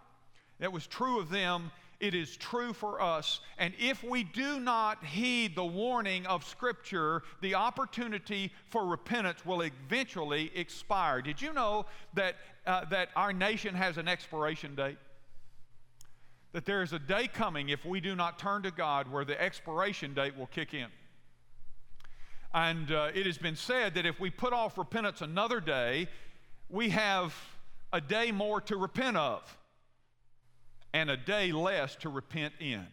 [0.58, 3.40] That was true of them it is true for us.
[3.58, 9.62] And if we do not heed the warning of Scripture, the opportunity for repentance will
[9.62, 11.20] eventually expire.
[11.20, 14.98] Did you know that, uh, that our nation has an expiration date?
[16.52, 19.40] That there is a day coming if we do not turn to God where the
[19.40, 20.86] expiration date will kick in.
[22.54, 26.08] And uh, it has been said that if we put off repentance another day,
[26.70, 27.34] we have
[27.92, 29.58] a day more to repent of
[30.92, 32.86] and a day less to repent in.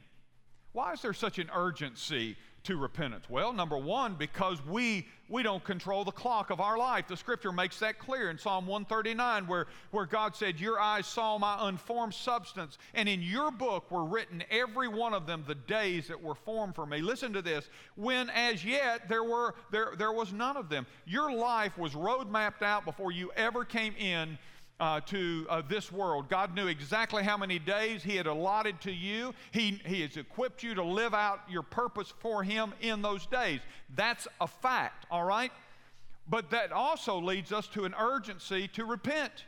[0.74, 3.30] Why is there such an urgency to repentance?
[3.30, 7.08] Well, number one, because we we don't control the clock of our life.
[7.08, 11.38] The scripture makes that clear in Psalm 139, where, where God said, Your eyes saw
[11.40, 16.08] my unformed substance, and in your book were written every one of them the days
[16.10, 17.02] that were formed for me.
[17.02, 17.70] Listen to this.
[17.96, 20.86] When as yet there were there there was none of them.
[21.06, 24.38] Your life was road mapped out before you ever came in
[24.80, 26.30] uh, to uh, this world.
[26.30, 29.34] God knew exactly how many days He had allotted to you.
[29.52, 33.62] He, he has equipped you to live out your purpose for Him in those days.
[33.96, 35.52] That's a fact, all right?
[36.28, 39.46] But that also leads us to an urgency to repent.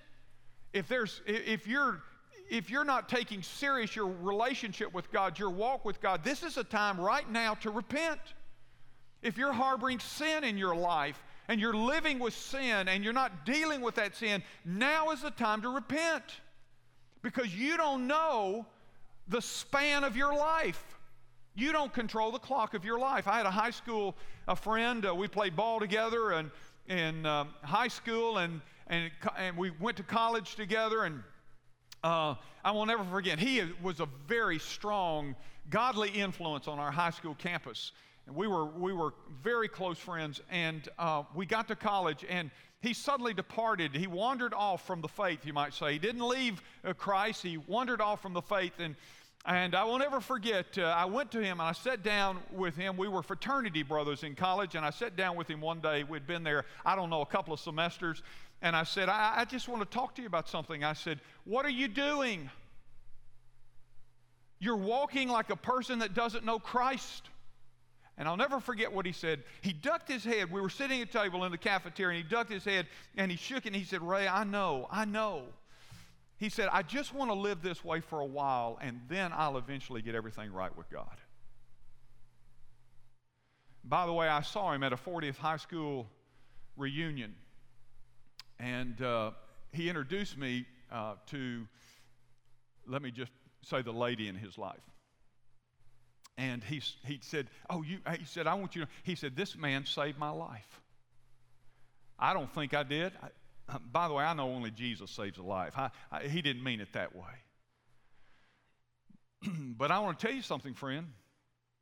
[0.74, 2.02] If, there's, if, you're,
[2.50, 6.58] if you're not taking serious your relationship with God, your walk with God, this is
[6.58, 8.20] a time right now to repent.
[9.24, 13.46] If you're harboring sin in your life, and you're living with sin and you're not
[13.46, 16.24] dealing with that sin, now is the time to repent
[17.22, 18.66] because you don't know
[19.28, 20.84] the span of your life.
[21.56, 23.28] You don't control the clock of your life.
[23.28, 24.16] I had a high school
[24.48, 25.06] a friend.
[25.06, 26.52] Uh, we played ball together and
[26.88, 31.04] in um, high school, and and and we went to college together.
[31.04, 31.22] And
[32.04, 33.40] uh, I will never forget.
[33.40, 35.36] He was a very strong,
[35.70, 37.92] godly influence on our high school campus.
[38.28, 42.52] And we were, we were very close friends, and uh, we got to college, and
[42.82, 43.96] he suddenly departed.
[43.96, 45.94] He wandered off from the faith, you might say.
[45.94, 48.74] He didn't leave uh, Christ, he wandered off from the faith.
[48.80, 48.96] And,
[49.46, 52.76] and I will never forget, uh, I went to him and I sat down with
[52.76, 52.98] him.
[52.98, 56.04] We were fraternity brothers in college, and I sat down with him one day.
[56.04, 58.22] We'd been there, I don't know, a couple of semesters.
[58.62, 60.84] And I said, I, I just want to talk to you about something.
[60.84, 62.50] I said, What are you doing?
[64.60, 67.30] You're walking like a person that doesn't know Christ.
[68.18, 69.44] And I'll never forget what he said.
[69.62, 70.52] He ducked his head.
[70.52, 73.30] We were sitting at a table in the cafeteria, and he ducked his head and
[73.30, 75.44] he shook it and he said, Ray, I know, I know.
[76.38, 79.58] He said, I just want to live this way for a while, and then I'll
[79.58, 81.18] eventually get everything right with God.
[83.84, 86.08] By the way, I saw him at a 40th high school
[86.76, 87.34] reunion,
[88.60, 89.32] and uh,
[89.72, 91.66] he introduced me uh, to,
[92.86, 93.32] let me just
[93.64, 94.78] say, the lady in his life.
[96.38, 99.58] And he, he said, Oh, you, he said, I want you to, he said, this
[99.58, 100.82] man saved my life.
[102.20, 103.14] I don't think I did.
[103.22, 103.28] I,
[103.70, 105.74] uh, by the way, I know only Jesus saves a life.
[105.78, 107.24] I, I, he didn't mean it that way.
[109.78, 111.08] but I want to tell you something, friend.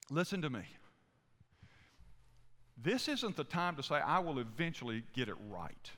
[0.09, 0.63] Listen to me.
[2.81, 5.91] This isn't the time to say, I will eventually get it right.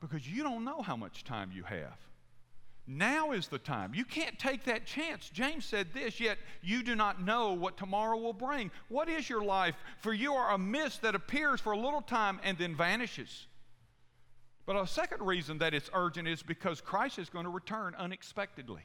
[0.00, 2.07] Because you don't know how much time you have.
[2.90, 3.94] Now is the time.
[3.94, 5.28] You can't take that chance.
[5.28, 8.70] James said this, yet you do not know what tomorrow will bring.
[8.88, 9.74] What is your life?
[10.00, 13.46] For you are a mist that appears for a little time and then vanishes.
[14.64, 18.82] But a second reason that it's urgent is because Christ is going to return unexpectedly.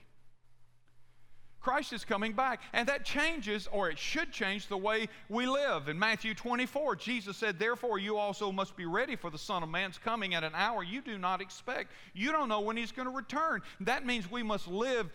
[1.64, 2.62] Christ is coming back.
[2.74, 5.88] And that changes, or it should change, the way we live.
[5.88, 9.70] In Matthew 24, Jesus said, Therefore, you also must be ready for the Son of
[9.70, 11.92] Man's coming at an hour you do not expect.
[12.14, 13.62] You don't know when he's going to return.
[13.80, 15.10] That means we must live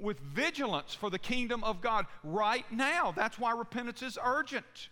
[0.00, 3.12] with vigilance for the kingdom of God right now.
[3.16, 4.88] That's why repentance is urgent.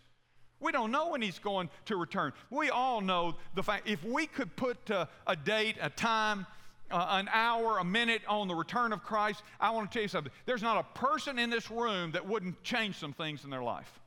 [0.60, 2.32] We don't know when he's going to return.
[2.50, 6.46] We all know the fact if we could put uh, a date, a time,
[6.90, 10.08] uh, an hour, a minute on the return of Christ, I want to tell you
[10.08, 10.32] something.
[10.46, 14.00] There's not a person in this room that wouldn't change some things in their life.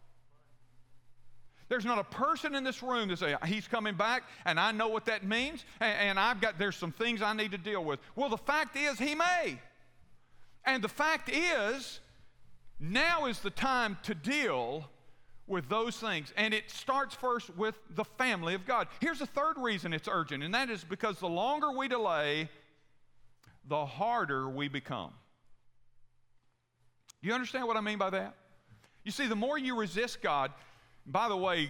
[1.69, 4.89] There's not a person in this room that say he's coming back, and I know
[4.89, 7.99] what that means, and, and I've got there's some things I need to deal with.
[8.15, 9.59] Well, the fact is, he may,
[10.65, 11.99] and the fact is,
[12.79, 14.89] now is the time to deal
[15.47, 16.33] with those things.
[16.37, 18.87] And it starts first with the family of God.
[18.99, 22.49] Here's the third reason it's urgent, and that is because the longer we delay,
[23.67, 25.13] the harder we become.
[27.21, 28.35] Do you understand what I mean by that?
[29.03, 30.51] You see, the more you resist God,
[31.05, 31.69] by the way,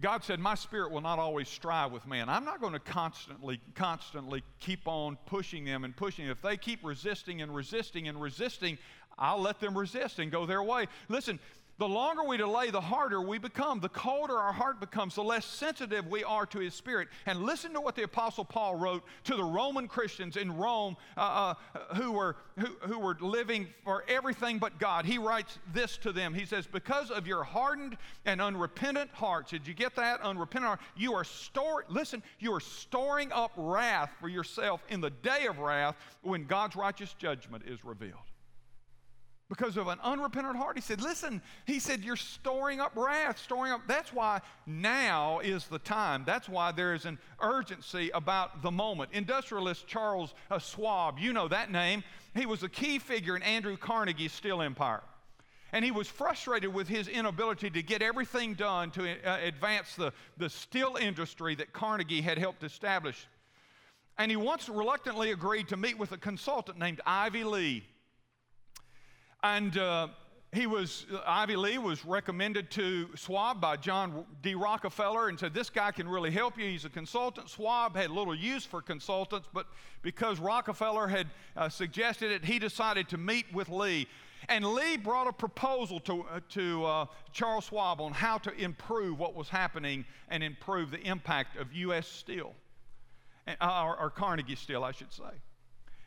[0.00, 2.28] God said, My spirit will not always strive with man.
[2.28, 6.26] I'm not going to constantly, constantly keep on pushing them and pushing.
[6.26, 8.78] If they keep resisting and resisting and resisting,
[9.18, 10.86] I'll let them resist and go their way.
[11.08, 11.38] Listen,
[11.82, 13.80] the longer we delay, the harder we become.
[13.80, 17.08] The colder our heart becomes, the less sensitive we are to His Spirit.
[17.26, 21.56] And listen to what the Apostle Paul wrote to the Roman Christians in Rome uh,
[21.74, 25.04] uh, who, were, who, who were living for everything but God.
[25.04, 26.34] He writes this to them.
[26.34, 30.20] He says, Because of your hardened and unrepentant hearts, did you get that?
[30.20, 35.10] Unrepentant heart, you are storing, listen, you are storing up wrath for yourself in the
[35.10, 38.31] day of wrath when God's righteous judgment is revealed
[39.52, 40.78] because of an unrepentant heart.
[40.78, 43.82] He said, Listen, he said, You're storing up wrath, storing up.
[43.86, 46.24] That's why now is the time.
[46.24, 49.10] That's why there is an urgency about the moment.
[49.12, 52.02] Industrialist Charles Schwab, you know that name.
[52.34, 55.02] He was a key figure in Andrew Carnegie's Steel Empire.
[55.72, 60.14] And he was frustrated with his inability to get everything done to uh, advance the,
[60.38, 63.26] the steel industry that Carnegie had helped establish.
[64.16, 67.84] And he once reluctantly agreed to meet with a consultant named Ivy Lee.
[69.42, 70.08] And uh,
[70.52, 74.54] he was, Ivy Lee was recommended to Schwab by John D.
[74.54, 76.64] Rockefeller and said, This guy can really help you.
[76.64, 77.48] He's a consultant.
[77.48, 79.66] Schwab had little use for consultants, but
[80.02, 84.06] because Rockefeller had uh, suggested it, he decided to meet with Lee.
[84.48, 89.18] And Lee brought a proposal to, uh, to uh, Charles Schwab on how to improve
[89.18, 92.06] what was happening and improve the impact of U.S.
[92.06, 92.52] Steel,
[93.46, 95.30] uh, or, or, Carnegie Steel, I should say.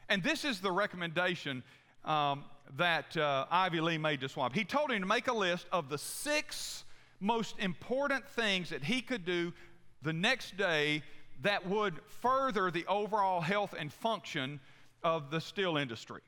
[0.10, 1.64] And this is the recommendation
[2.06, 2.46] um,
[2.78, 4.54] that uh, Ivy Lee made to Schwab.
[4.54, 6.84] He told him to make a list of the six
[7.20, 9.54] most important things that he could do
[10.02, 11.02] the next day
[11.42, 14.60] that would further the overall health and function
[15.04, 16.22] of the steel industry.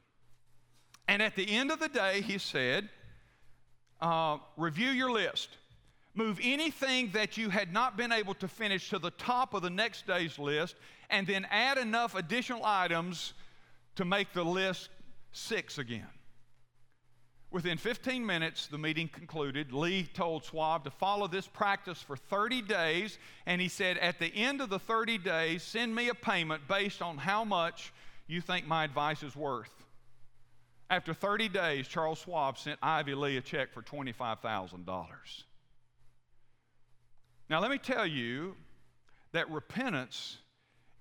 [1.08, 2.90] And at the end of the day, he said,
[4.02, 5.50] uh, review your list.
[6.14, 9.70] Move anything that you had not been able to finish to the top of the
[9.70, 10.76] next day's list,
[11.10, 13.34] and then add enough additional items
[13.96, 14.90] to make the list
[15.38, 16.08] six again.
[17.50, 19.72] Within 15 minutes, the meeting concluded.
[19.72, 24.34] Lee told Schwab to follow this practice for 30 days, and he said, At the
[24.36, 27.94] end of the 30 days, send me a payment based on how much
[28.28, 29.72] you think my advice is worth.
[30.90, 34.86] After 30 days, Charles Schwab sent Ivy Lee a check for $25,000.
[37.50, 38.56] Now, let me tell you
[39.32, 40.38] that repentance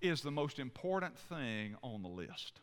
[0.01, 2.61] is the most important thing on the list.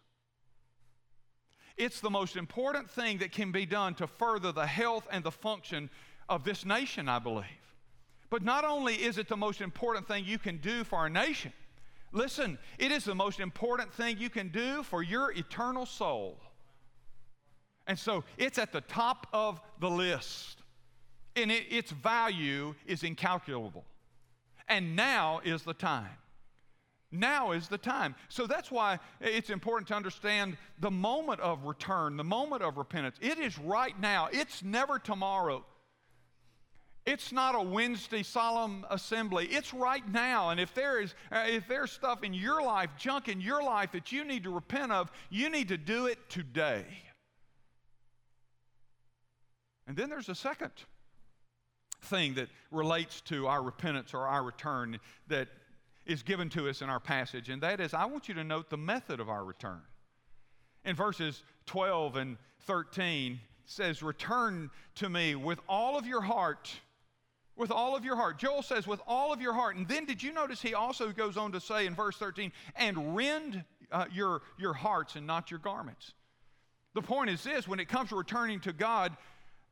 [1.78, 5.32] It's the most important thing that can be done to further the health and the
[5.32, 5.90] function
[6.30, 7.46] of this nation, I believe.
[8.30, 11.54] But not only is it the most important thing you can do for our nation,
[12.12, 16.40] listen, it is the most important thing you can do for your eternal soul.
[17.88, 20.62] And so it's at the top of the list.
[21.36, 23.84] And it, its value is incalculable.
[24.68, 26.10] And now is the time.
[27.14, 28.16] Now is the time.
[28.28, 33.18] So that's why it's important to understand the moment of return, the moment of repentance.
[33.22, 35.64] It is right now, it's never tomorrow.
[37.06, 39.46] It's not a Wednesday solemn assembly.
[39.48, 40.50] It's right now.
[40.50, 43.92] And if there is uh, if there's stuff in your life, junk in your life
[43.92, 46.86] that you need to repent of, you need to do it today.
[49.86, 50.72] And then there's a second
[52.04, 55.50] thing that relates to our repentance or our return that
[56.06, 58.70] is given to us in our passage, and that is I want you to note
[58.70, 59.82] the method of our return.
[60.86, 66.72] In verses 12 and 13 says, Return to me with all of your heart.
[67.56, 68.40] With all of your heart.
[68.40, 69.76] Joel says, with all of your heart.
[69.76, 73.16] And then did you notice he also goes on to say in verse 13, and
[73.16, 76.14] rend uh, your, your hearts and not your garments.
[76.96, 79.16] The point is this when it comes to returning to God,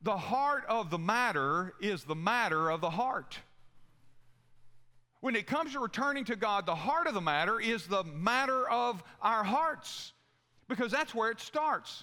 [0.02, 3.38] the heart of the matter is the matter of the heart.
[5.22, 8.68] When it comes to returning to God, the heart of the matter is the matter
[8.68, 10.12] of our hearts,
[10.68, 12.02] because that's where it starts.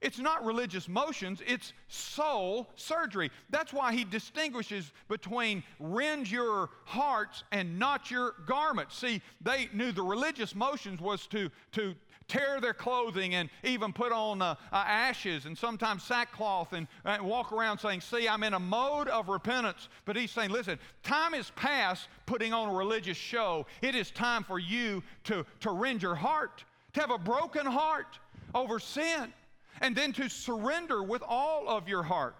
[0.00, 3.30] It's not religious motions, it's soul surgery.
[3.50, 8.98] That's why he distinguishes between rend your hearts and not your garments.
[8.98, 11.94] See, they knew the religious motions was to, to
[12.28, 17.22] tear their clothing and even put on uh, uh, ashes and sometimes sackcloth and, and
[17.22, 19.88] walk around saying, See, I'm in a mode of repentance.
[20.04, 23.66] But he's saying, Listen, time is past putting on a religious show.
[23.82, 28.18] It is time for you to, to rend your heart, to have a broken heart
[28.54, 29.32] over sin,
[29.80, 32.36] and then to surrender with all of your heart.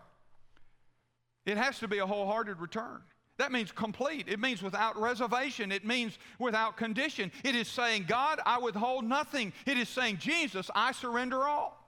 [1.45, 3.03] It has to be a wholehearted return.
[3.39, 4.29] That means complete.
[4.29, 5.71] It means without reservation.
[5.71, 7.31] It means without condition.
[7.45, 9.53] It is saying, God, I withhold nothing.
[9.67, 11.83] It is saying, Jesus, I surrender all.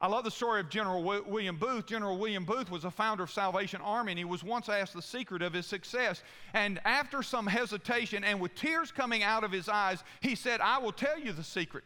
[0.00, 1.86] I love the story of General William Booth.
[1.86, 5.02] General William Booth was a founder of Salvation Army, and he was once asked the
[5.02, 6.24] secret of his success.
[6.54, 10.78] And after some hesitation and with tears coming out of his eyes, he said, I
[10.78, 11.84] will tell you the secret.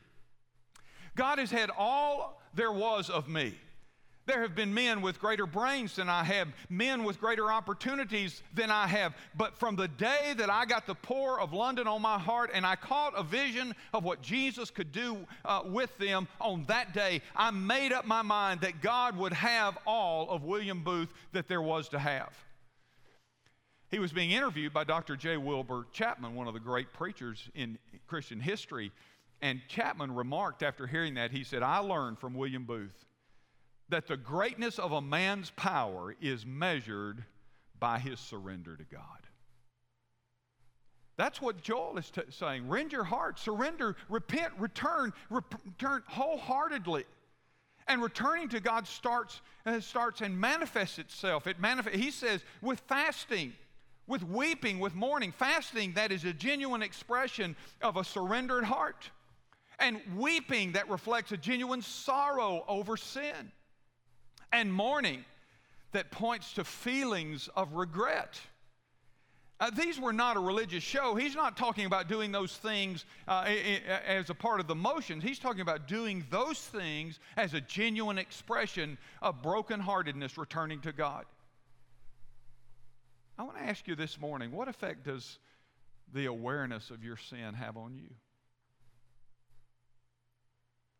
[1.14, 3.54] God has had all there was of me.
[4.26, 8.72] There have been men with greater brains than I have, men with greater opportunities than
[8.72, 9.14] I have.
[9.36, 12.66] But from the day that I got the poor of London on my heart and
[12.66, 17.22] I caught a vision of what Jesus could do uh, with them on that day,
[17.36, 21.62] I made up my mind that God would have all of William Booth that there
[21.62, 22.34] was to have.
[23.92, 25.14] He was being interviewed by Dr.
[25.14, 25.36] J.
[25.36, 27.78] Wilbur Chapman, one of the great preachers in
[28.08, 28.90] Christian history.
[29.40, 33.05] And Chapman remarked after hearing that, he said, I learned from William Booth
[33.88, 37.24] that the greatness of a man's power is measured
[37.78, 39.00] by his surrender to God.
[41.16, 42.68] That's what Joel is t- saying.
[42.68, 47.04] Rend your heart, surrender, repent, return, return wholeheartedly.
[47.88, 51.46] And returning to God starts, uh, starts and manifests itself.
[51.46, 53.52] It manif- he says, with fasting,
[54.08, 55.30] with weeping, with mourning.
[55.30, 59.10] Fasting, that is a genuine expression of a surrendered heart.
[59.78, 63.52] And weeping, that reflects a genuine sorrow over sin.
[64.56, 65.22] And mourning,
[65.92, 68.40] that points to feelings of regret.
[69.60, 71.14] Uh, these were not a religious show.
[71.14, 73.44] He's not talking about doing those things uh,
[74.06, 75.22] as a part of the motions.
[75.22, 81.26] He's talking about doing those things as a genuine expression of brokenheartedness returning to God.
[83.38, 85.38] I want to ask you this morning what effect does
[86.14, 88.08] the awareness of your sin have on you?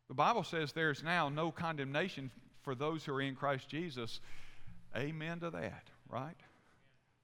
[0.09, 2.29] The Bible says there's now no condemnation
[2.67, 4.19] for those who are in Christ Jesus.
[4.93, 6.35] Amen to that, right?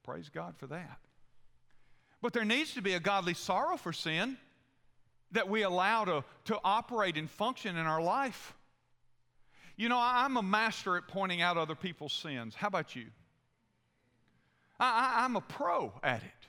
[0.05, 0.99] Praise God for that.
[2.21, 4.37] But there needs to be a godly sorrow for sin
[5.33, 8.53] that we allow to, to operate and function in our life.
[9.75, 12.55] You know, I'm a master at pointing out other people's sins.
[12.55, 13.07] How about you?
[14.79, 16.42] I, am a pro at it.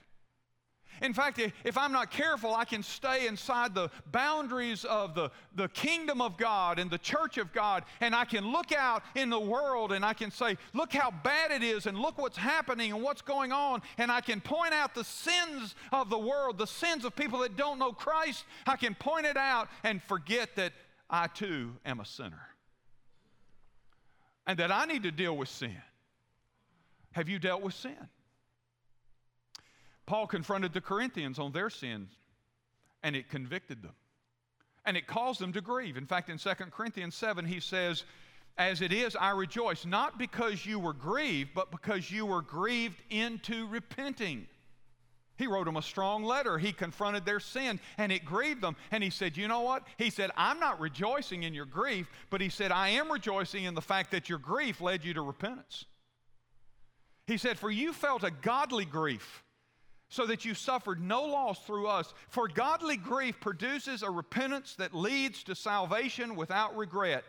[1.01, 5.67] In fact, if I'm not careful, I can stay inside the boundaries of the, the
[5.69, 9.39] kingdom of God and the church of God, and I can look out in the
[9.39, 13.01] world and I can say, Look how bad it is, and look what's happening and
[13.01, 13.81] what's going on.
[13.97, 17.57] And I can point out the sins of the world, the sins of people that
[17.57, 18.45] don't know Christ.
[18.65, 20.73] I can point it out and forget that
[21.09, 22.49] I too am a sinner
[24.47, 25.75] and that I need to deal with sin.
[27.11, 27.95] Have you dealt with sin?
[30.05, 32.11] Paul confronted the Corinthians on their sins,
[33.03, 33.93] and it convicted them.
[34.85, 35.97] And it caused them to grieve.
[35.97, 38.03] In fact, in 2 Corinthians 7, he says,
[38.57, 43.01] As it is, I rejoice, not because you were grieved, but because you were grieved
[43.09, 44.47] into repenting.
[45.37, 46.57] He wrote them a strong letter.
[46.57, 48.75] He confronted their sin and it grieved them.
[48.91, 49.83] And he said, You know what?
[49.97, 53.75] He said, I'm not rejoicing in your grief, but he said, I am rejoicing in
[53.75, 55.85] the fact that your grief led you to repentance.
[57.27, 59.43] He said, For you felt a godly grief
[60.15, 62.13] so that you suffered no loss through us.
[62.29, 67.25] For godly grief produces a repentance that leads to salvation without regret,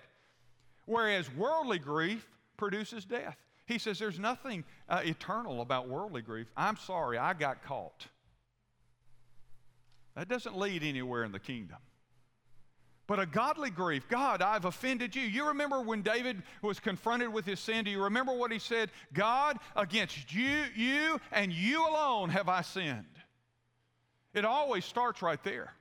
[0.84, 3.36] whereas worldly grief produces death.
[3.66, 6.46] He says there's nothing uh, eternal about worldly grief.
[6.56, 8.06] I'm sorry, I got caught.
[10.14, 11.78] That doesn't lead anywhere in the kingdom.
[13.06, 15.22] But a godly grief, God, I've offended you.
[15.22, 17.84] You remember when David was confronted with his sin?
[17.84, 18.90] Do you remember what he said?
[19.12, 23.04] God, against you, you and you alone have I sinned.
[24.34, 25.72] It always starts right there.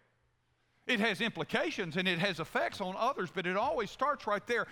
[0.86, 4.67] It has implications and it has effects on others, but it always starts right there.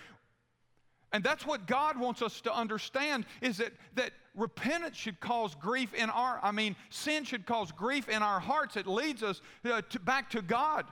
[1.11, 5.93] And that's what God wants us to understand is that, that repentance should cause grief
[5.93, 8.77] in our, I mean, sin should cause grief in our hearts.
[8.77, 10.85] It leads us uh, to, back to God.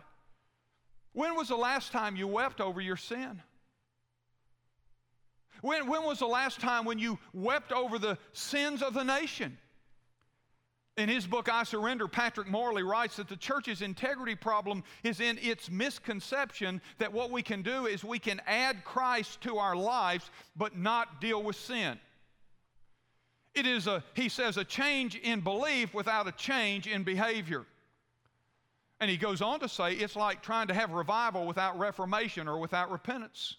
[1.14, 3.42] When was the last time you wept over your sin?
[5.62, 9.58] When, when was the last time when you wept over the sins of the nation?
[10.98, 15.38] In his book, I Surrender, Patrick Morley writes that the church's integrity problem is in
[15.42, 20.30] its misconception that what we can do is we can add Christ to our lives
[20.56, 21.98] but not deal with sin.
[23.54, 27.66] It is a, he says, a change in belief without a change in behavior.
[29.02, 32.60] And he goes on to say it's like trying to have revival without reformation or
[32.60, 33.58] without repentance.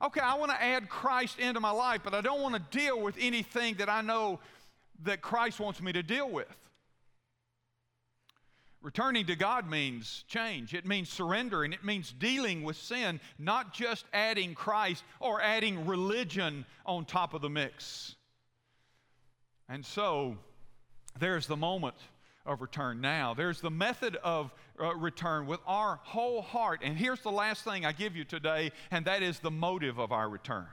[0.00, 2.98] Okay, I want to add Christ into my life, but I don't want to deal
[3.00, 4.38] with anything that I know
[5.02, 6.46] that Christ wants me to deal with.
[8.80, 10.72] Returning to God means change.
[10.72, 11.72] It means surrendering.
[11.72, 17.42] It means dealing with sin, not just adding Christ or adding religion on top of
[17.42, 18.14] the mix.
[19.68, 20.38] And so
[21.18, 21.96] there's the moment
[22.46, 23.34] of return now.
[23.34, 26.80] There's the method of uh, return with our whole heart.
[26.82, 30.12] And here's the last thing I give you today, and that is the motive of
[30.12, 30.66] our return.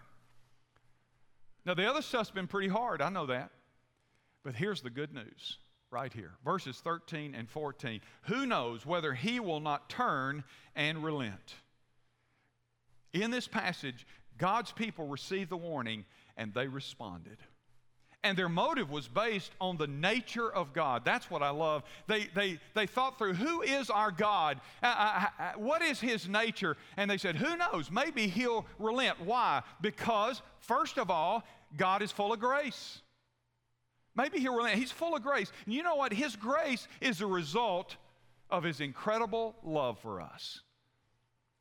[1.65, 3.51] Now, the other stuff's been pretty hard, I know that.
[4.43, 5.57] But here's the good news
[5.91, 8.01] right here verses 13 and 14.
[8.23, 10.43] Who knows whether he will not turn
[10.75, 11.55] and relent?
[13.13, 14.05] In this passage,
[14.37, 16.05] God's people received the warning
[16.37, 17.37] and they responded
[18.27, 21.05] and their motive was based on the nature of God.
[21.05, 21.83] That's what I love.
[22.07, 24.59] They, they, they thought through who is our God?
[24.83, 26.75] Uh, uh, uh, what is his nature?
[26.97, 27.89] And they said, who knows?
[27.89, 29.21] Maybe he'll relent.
[29.21, 29.63] Why?
[29.81, 31.43] Because, first of all,
[31.77, 33.01] God is full of grace.
[34.13, 34.75] Maybe he'll relent.
[34.75, 35.51] He's full of grace.
[35.65, 36.11] And you know what?
[36.11, 37.95] His grace is a result
[38.49, 40.61] of his incredible love for us.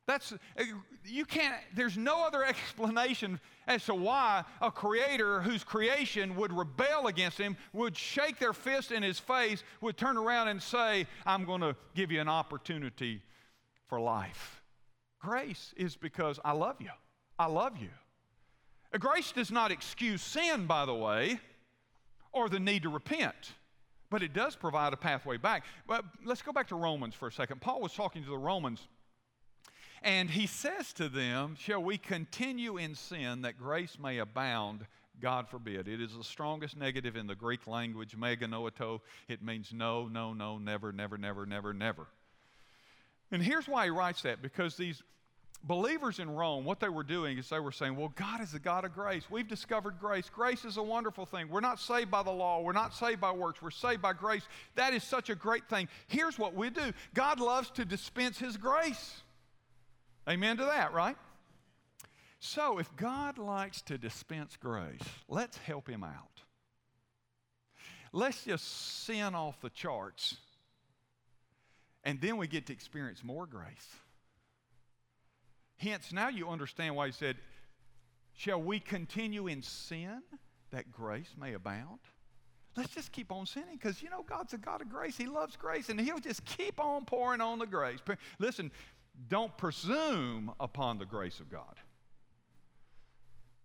[0.07, 0.63] That's, uh,
[1.05, 7.07] you can't, there's no other explanation as to why a creator whose creation would rebel
[7.07, 11.43] against him, would shake their fist in his face, would turn around and say, I'm
[11.43, 13.21] going to give you an opportunity
[13.85, 14.61] for life.
[15.19, 16.91] Grace is because I love you.
[17.37, 17.89] I love you.
[18.99, 21.39] Grace does not excuse sin, by the way,
[22.31, 23.53] or the need to repent,
[24.09, 25.65] but it does provide a pathway back.
[25.85, 27.59] But let's go back to Romans for a second.
[27.59, 28.87] Paul was talking to the Romans,
[30.03, 34.85] and he says to them, Shall we continue in sin that grace may abound?
[35.19, 35.87] God forbid.
[35.87, 39.01] It is the strongest negative in the Greek language, me genoito.
[39.27, 42.07] It means no, no, no, never, never, never, never, never.
[43.31, 45.01] And here's why he writes that because these
[45.63, 48.59] believers in Rome, what they were doing is they were saying, Well, God is the
[48.59, 49.29] God of grace.
[49.29, 50.29] We've discovered grace.
[50.29, 51.49] Grace is a wonderful thing.
[51.49, 54.43] We're not saved by the law, we're not saved by works, we're saved by grace.
[54.75, 55.89] That is such a great thing.
[56.07, 59.23] Here's what we do God loves to dispense His grace.
[60.27, 61.15] Amen to that, right?
[62.39, 66.41] So, if God likes to dispense grace, let's help Him out.
[68.13, 70.35] Let's just sin off the charts,
[72.03, 73.87] and then we get to experience more grace.
[75.77, 77.37] Hence, now you understand why he said,
[78.33, 80.21] Shall we continue in sin
[80.71, 81.99] that grace may abound?
[82.75, 85.17] Let's just keep on sinning because, you know, God's a God of grace.
[85.17, 87.99] He loves grace and He'll just keep on pouring on the grace.
[88.37, 88.71] Listen,
[89.29, 91.75] don't presume upon the grace of God.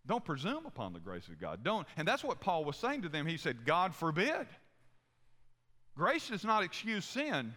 [0.06, 1.62] Don't presume upon the grace of God.
[1.62, 1.86] Don't.
[1.96, 3.26] And that's what Paul was saying to them.
[3.26, 4.46] He said, God forbid.
[5.96, 7.54] Grace does not excuse sin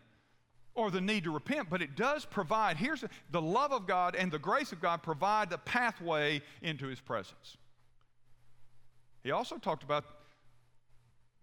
[0.75, 4.31] or the need to repent, but it does provide, here's the love of God and
[4.31, 7.57] the grace of God provide the pathway into his presence.
[9.23, 10.03] He also talked about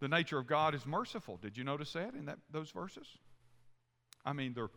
[0.00, 1.38] the nature of God is merciful.
[1.40, 3.06] Did you notice that in that, those verses?
[4.24, 4.68] I mean, the,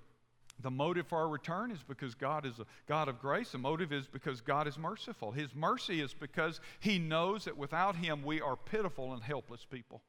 [0.61, 3.51] the motive for our return is because God is a God of grace.
[3.51, 5.31] The motive is because God is merciful.
[5.31, 10.01] His mercy is because He knows that without Him we are pitiful and helpless people.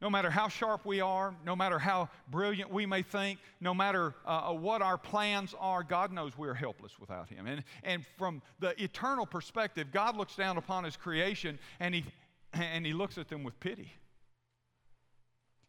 [0.00, 4.14] No matter how sharp we are, no matter how brilliant we may think, no matter
[4.26, 7.46] uh, uh, what our plans are, God knows we're helpless without Him.
[7.46, 12.04] And, and from the eternal perspective, God looks down upon His creation and He,
[12.52, 13.92] and he looks at them with pity.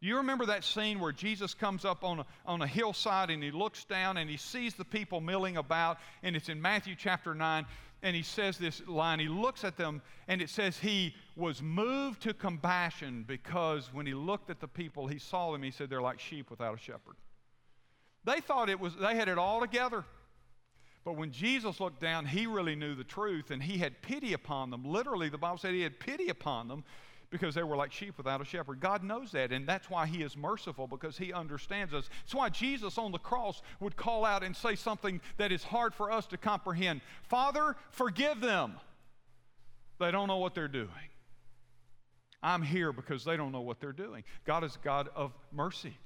[0.04, 3.52] You remember that scene where Jesus comes up on a, on a hillside and he
[3.52, 7.66] looks down and he sees the people milling about, and it's in Matthew chapter 9
[8.02, 9.20] and he says this line.
[9.20, 14.14] He looks at them, and it says he was moved to compassion because when he
[14.14, 15.64] looked at the people, he saw them.
[15.64, 17.16] He said they're like sheep without a shepherd.
[18.26, 20.04] They thought it was they had it all together.
[21.06, 24.70] But when Jesus looked down, he really knew the truth and he had pity upon
[24.70, 24.84] them.
[24.84, 26.84] Literally, the Bible said he had pity upon them
[27.34, 28.80] because they were like sheep without a shepherd.
[28.80, 32.08] God knows that, and that's why He is merciful because He understands us.
[32.22, 35.96] That's why Jesus on the cross would call out and say something that is hard
[35.96, 38.76] for us to comprehend Father, forgive them.
[40.00, 40.90] They don't know what they're doing.
[42.44, 44.24] I'm here because they don't know what they're doing.
[44.46, 45.98] God is God of mercy.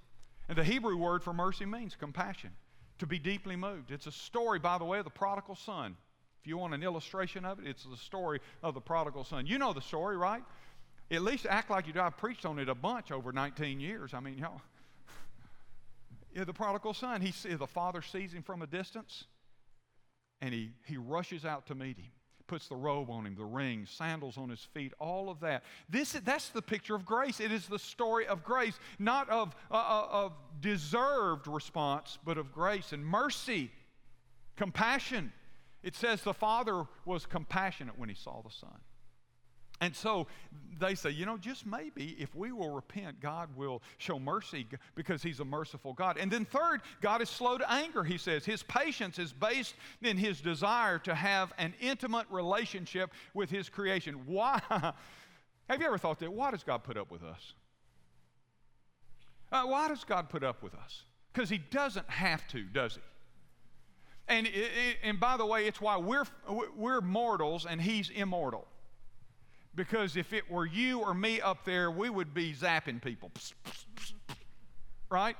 [0.47, 2.51] And the Hebrew word for mercy means compassion,
[2.99, 3.91] to be deeply moved.
[3.91, 5.97] It's a story, by the way, of the prodigal son.
[6.39, 9.45] If you want an illustration of it, it's the story of the prodigal son.
[9.45, 10.43] You know the story, right?
[11.09, 12.01] At least act like you do.
[12.01, 14.13] I've preached on it a bunch over 19 years.
[14.13, 14.61] I mean, y'all.
[16.35, 19.23] Yeah, the prodigal son, he, the father sees him from a distance
[20.39, 22.11] and he, he rushes out to meet him
[22.47, 25.63] puts the robe on him, the ring, sandals on his feet, all of that.
[25.89, 27.39] This, that's the picture of grace.
[27.39, 32.51] It is the story of grace, not of, uh, uh of deserved response, but of
[32.51, 33.71] grace and mercy,
[34.55, 35.31] compassion.
[35.83, 38.79] It says the Father was compassionate when he saw the Son.
[39.79, 40.27] And so
[40.79, 45.21] they say, you know, just maybe if we will repent, God will show mercy because
[45.21, 46.17] He's a merciful God.
[46.17, 48.45] And then, third, God is slow to anger, He says.
[48.45, 54.15] His patience is based in His desire to have an intimate relationship with His creation.
[54.25, 54.59] Why?
[55.69, 56.31] Have you ever thought that?
[56.31, 57.53] Why does God put up with us?
[59.51, 61.03] Uh, why does God put up with us?
[61.33, 63.01] Because He doesn't have to, does He?
[64.29, 64.49] And,
[65.03, 66.25] and by the way, it's why we're,
[66.75, 68.67] we're mortals and He's immortal.
[69.77, 73.31] Because if it were you or me up there, we would be zapping people.
[75.09, 75.37] Right?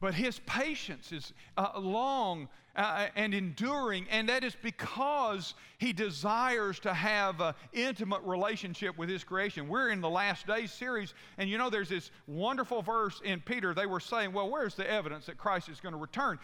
[0.00, 6.78] But his patience is uh, long uh, and enduring, and that is because he desires
[6.80, 9.68] to have an intimate relationship with his creation.
[9.68, 13.74] We're in the last days series, and you know, there's this wonderful verse in Peter.
[13.74, 16.38] They were saying, Well, where's the evidence that Christ is going to return?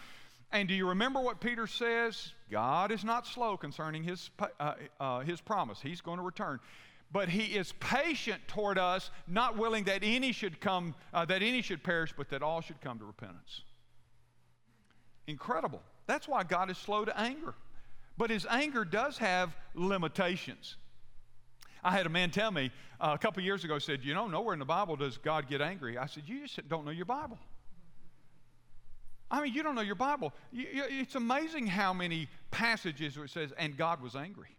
[0.52, 2.32] And do you remember what Peter says?
[2.50, 5.80] God is not slow concerning his, uh, uh, his promise.
[5.80, 6.58] He's going to return.
[7.12, 11.62] But he is patient toward us, not willing that any should come, uh, that any
[11.62, 13.62] should perish, but that all should come to repentance.
[15.26, 15.82] Incredible.
[16.06, 17.54] That's why God is slow to anger.
[18.16, 20.76] But his anger does have limitations.
[21.82, 22.70] I had a man tell me
[23.00, 25.60] uh, a couple years ago, said, You know, nowhere in the Bible does God get
[25.60, 25.96] angry.
[25.96, 27.38] I said, You just don't know your Bible.
[29.30, 30.32] I mean, you don't know your Bible.
[30.52, 34.56] It's amazing how many passages where it says, and God was angry.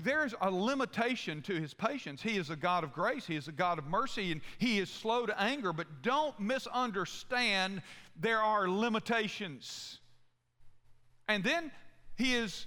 [0.00, 2.22] There's a limitation to his patience.
[2.22, 4.88] He is a God of grace, he is a God of mercy, and he is
[4.90, 5.72] slow to anger.
[5.72, 7.82] But don't misunderstand,
[8.18, 9.98] there are limitations.
[11.26, 11.70] And then
[12.16, 12.66] he is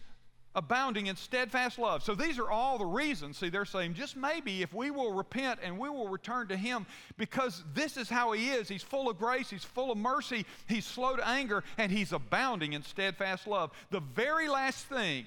[0.54, 2.04] abounding in steadfast love.
[2.04, 3.38] So these are all the reasons.
[3.38, 6.86] See, they're saying just maybe if we will repent and we will return to Him
[7.18, 8.68] because this is how He is.
[8.68, 12.74] He's full of grace, He's full of mercy, He's slow to anger, and He's abounding
[12.74, 13.72] in steadfast love.
[13.92, 15.26] The very last thing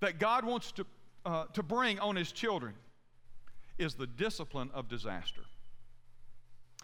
[0.00, 0.86] that God wants to,
[1.24, 2.74] uh, to bring on His children
[3.78, 5.42] is the discipline of disaster.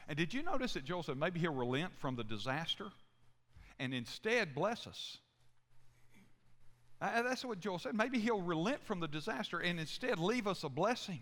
[0.09, 2.87] And did you notice that Joel said maybe He'll relent from the disaster
[3.79, 5.19] and instead bless us?
[7.01, 7.95] Uh, that's what Joel said.
[7.95, 11.21] Maybe he'll relent from the disaster and instead leave us a blessing.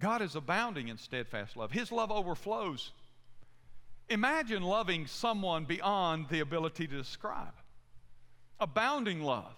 [0.00, 2.90] God is abounding in steadfast love, His love overflows.
[4.08, 7.52] Imagine loving someone beyond the ability to describe.
[8.58, 9.54] Abounding love,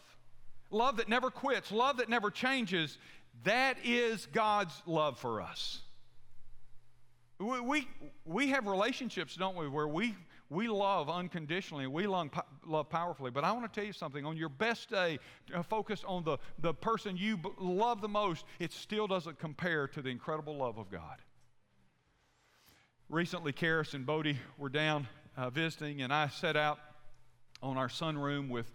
[0.71, 2.99] love that never quits, love that never changes.
[3.45, 5.81] That is God's love for us.
[7.39, 7.89] We, we,
[8.27, 10.15] we have relationships, don't we, where we
[10.53, 12.29] we love unconditionally, we love,
[12.67, 13.31] love powerfully.
[13.31, 15.19] But I want to tell you something on your best day,
[15.55, 20.03] uh, focus on the, the person you love the most, it still doesn't compare to
[20.03, 21.17] the incredible love of God.
[23.09, 26.79] Recently, Karis and Bodie were down uh, visiting, and I set out
[27.63, 28.71] on our sunroom with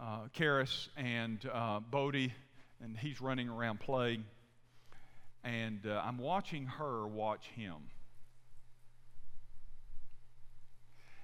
[0.00, 2.32] uh, Karis and uh, Bodie,
[2.80, 4.24] and he's running around playing.
[5.42, 7.74] And uh, I'm watching her watch him.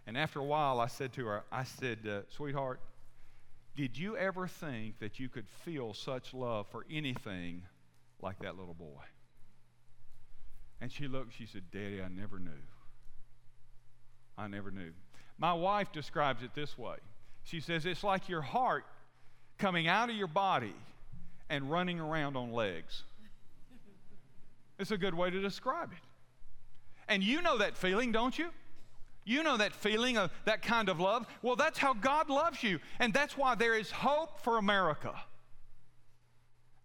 [0.07, 2.81] And after a while, I said to her, I said, uh, sweetheart,
[3.77, 7.63] did you ever think that you could feel such love for anything
[8.21, 9.03] like that little boy?
[10.81, 12.51] And she looked, she said, Daddy, I never knew.
[14.37, 14.93] I never knew.
[15.39, 16.97] My wife describes it this way
[17.45, 18.85] She says, It's like your heart
[19.59, 20.75] coming out of your body
[21.49, 23.03] and running around on legs.
[24.79, 25.99] it's a good way to describe it.
[27.09, 28.51] And you know that feeling, don't you?
[29.25, 31.27] You know that feeling of that kind of love?
[31.43, 32.79] Well, that's how God loves you.
[32.99, 35.15] And that's why there is hope for America.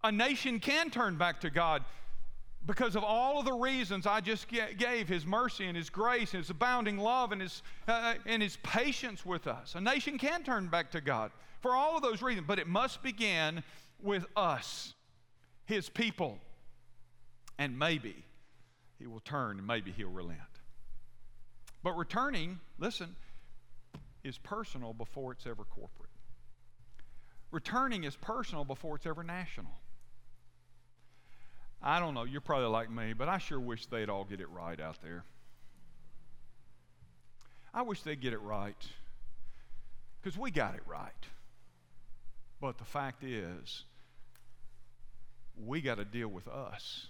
[0.04, 1.84] A nation can turn back to God
[2.66, 6.42] because of all of the reasons I just gave His mercy and His grace and
[6.42, 9.76] His abounding love and His, uh, uh, and His patience with us.
[9.76, 11.32] A nation can turn back to God
[11.62, 13.64] for all of those reasons, but it must begin
[14.02, 14.94] with us,
[15.66, 16.38] His people.
[17.58, 18.16] And maybe
[18.98, 20.40] He will turn and maybe He'll relent.
[21.84, 23.16] But returning, listen,
[24.24, 26.10] is personal before it's ever corporate.
[27.52, 29.72] Returning is personal before it's ever national.
[31.82, 34.50] I don't know, you're probably like me, but I sure wish they'd all get it
[34.50, 35.24] right out there.
[37.74, 38.76] I wish they'd get it right
[40.22, 41.12] because we got it right.
[42.60, 43.86] But the fact is,
[45.66, 47.08] we got to deal with us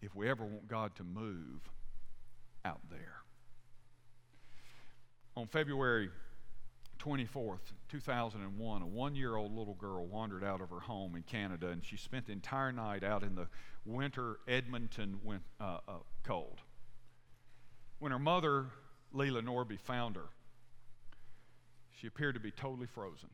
[0.00, 1.60] if we ever want God to move
[2.66, 3.22] out there.
[5.36, 6.10] On February
[6.98, 11.68] 24th, 2001, a one year old little girl wandered out of her home in Canada
[11.68, 13.46] and she spent the entire night out in the
[13.84, 15.92] winter Edmonton win- uh, uh,
[16.24, 16.60] cold.
[18.00, 18.66] When her mother,
[19.14, 20.28] Leyla Nordby, found her,
[21.92, 23.30] she appeared to be totally frozen.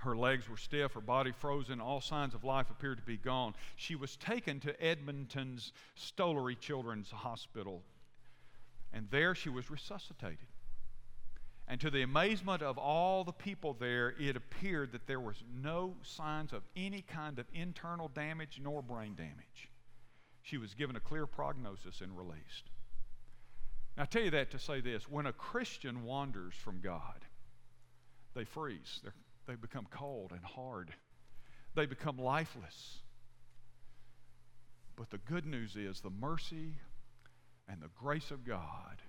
[0.00, 3.54] Her legs were stiff, her body frozen, all signs of life appeared to be gone.
[3.76, 7.82] She was taken to Edmonton's Stollery Children's Hospital,
[8.94, 10.46] and there she was resuscitated.
[11.68, 15.94] And to the amazement of all the people there, it appeared that there was no
[16.02, 19.68] signs of any kind of internal damage nor brain damage.
[20.40, 22.70] She was given a clear prognosis and released.
[23.98, 27.26] Now, I tell you that to say this when a Christian wanders from God,
[28.34, 29.00] they freeze.
[29.02, 29.12] They're
[29.50, 30.92] they become cold and hard.
[31.74, 32.98] They become lifeless.
[34.94, 36.74] But the good news is the mercy
[37.68, 39.02] and the grace of God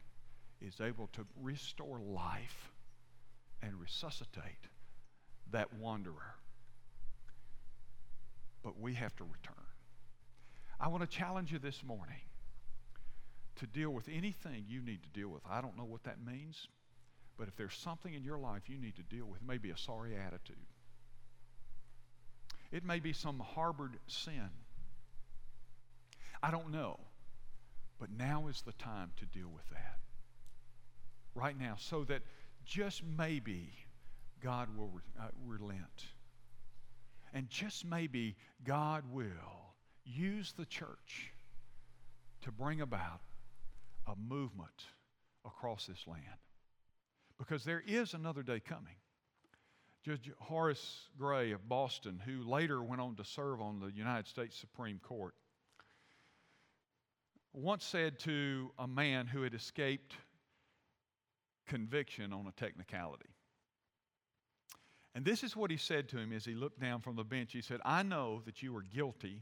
[0.60, 2.72] is able to restore life
[3.62, 4.68] and resuscitate
[5.52, 6.36] that wanderer.
[8.64, 9.66] But we have to return.
[10.80, 12.22] I want to challenge you this morning
[13.58, 15.44] to deal with anything you need to deal with.
[15.48, 16.68] I don't know what that means.
[17.38, 20.16] But if there's something in your life you need to deal with, maybe a sorry
[20.16, 20.58] attitude,
[22.72, 24.50] it may be some harbored sin.
[26.42, 27.00] I don't know.
[28.00, 30.00] But now is the time to deal with that.
[31.36, 32.22] Right now, so that
[32.66, 33.70] just maybe
[34.42, 36.06] God will uh, relent.
[37.34, 41.32] And just maybe God will use the church
[42.42, 43.22] to bring about
[44.08, 44.86] a movement
[45.46, 46.26] across this land.
[47.42, 48.94] Because there is another day coming.
[50.06, 54.56] Judge Horace Gray of Boston, who later went on to serve on the United States
[54.56, 55.34] Supreme Court,
[57.52, 60.14] once said to a man who had escaped
[61.68, 63.30] conviction on a technicality.
[65.16, 67.54] And this is what he said to him as he looked down from the bench.
[67.54, 69.42] He said, I know that you are guilty,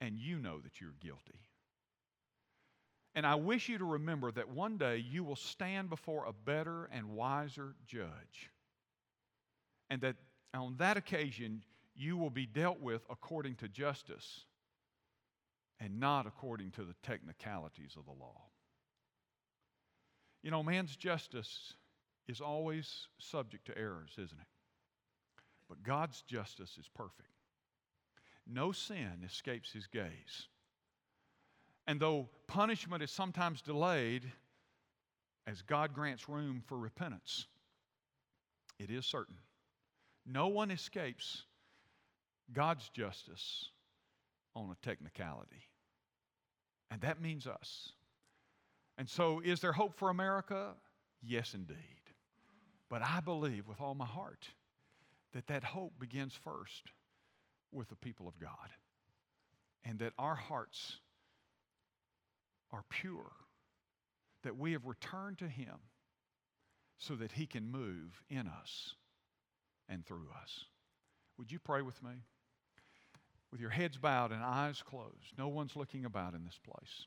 [0.00, 1.38] and you know that you're guilty.
[3.14, 6.88] And I wish you to remember that one day you will stand before a better
[6.92, 8.50] and wiser judge
[9.88, 10.16] and that
[10.54, 14.44] on that occasion you will be dealt with according to justice
[15.80, 18.42] and not according to the technicalities of the law.
[20.42, 21.74] You know, man's justice
[22.28, 24.46] is always subject to errors, isn't it?
[25.68, 27.28] But God's justice is perfect.
[28.46, 30.48] No sin escapes his gaze.
[31.90, 34.22] And though punishment is sometimes delayed,
[35.48, 37.48] as God grants room for repentance,
[38.78, 39.34] it is certain
[40.24, 41.42] no one escapes
[42.52, 43.70] God's justice
[44.54, 45.64] on a technicality.
[46.92, 47.90] And that means us.
[48.96, 50.74] And so, is there hope for America?
[51.20, 51.74] Yes, indeed.
[52.88, 54.46] But I believe with all my heart
[55.32, 56.92] that that hope begins first
[57.72, 58.70] with the people of God.
[59.84, 61.00] And that our hearts
[62.72, 63.32] are pure,
[64.42, 65.76] that we have returned to Him
[66.98, 68.94] so that He can move in us
[69.88, 70.64] and through us.
[71.38, 72.12] Would you pray with me?
[73.50, 77.06] With your heads bowed and eyes closed, no one's looking about in this place.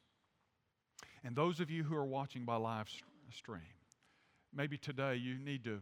[1.23, 2.89] And those of you who are watching by live
[3.31, 3.61] stream,
[4.53, 5.79] maybe today you need to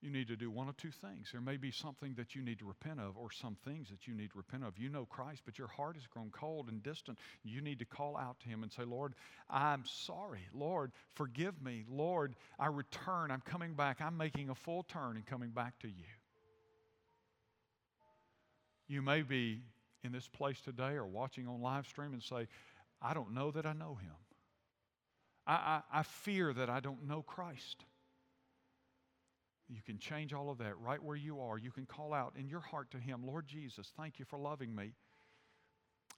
[0.00, 1.30] you need to do one of two things.
[1.32, 4.14] There may be something that you need to repent of, or some things that you
[4.14, 4.78] need to repent of.
[4.78, 7.18] You know Christ, but your heart has grown cold and distant.
[7.42, 9.14] You need to call out to Him and say, Lord,
[9.50, 10.46] I'm sorry.
[10.54, 11.84] Lord, forgive me.
[11.90, 13.32] Lord, I return.
[13.32, 14.00] I'm coming back.
[14.00, 16.04] I'm making a full turn and coming back to you.
[18.86, 19.62] You may be
[20.04, 22.46] in this place today or watching on live stream and say,
[23.02, 24.14] I don't know that I know Him.
[25.44, 25.54] I,
[25.92, 27.84] I, I fear that I don't know Christ.
[29.68, 31.58] You can change all of that right where you are.
[31.58, 34.74] You can call out in your heart to Him, Lord Jesus, thank you for loving
[34.74, 34.92] me.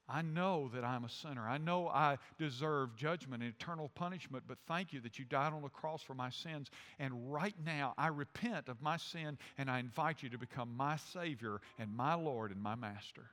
[0.09, 1.49] I know that I'm a sinner.
[1.49, 5.63] I know I deserve judgment and eternal punishment, but thank you that you died on
[5.63, 6.69] the cross for my sins.
[6.99, 10.97] And right now, I repent of my sin and I invite you to become my
[10.97, 13.31] Savior and my Lord and my Master.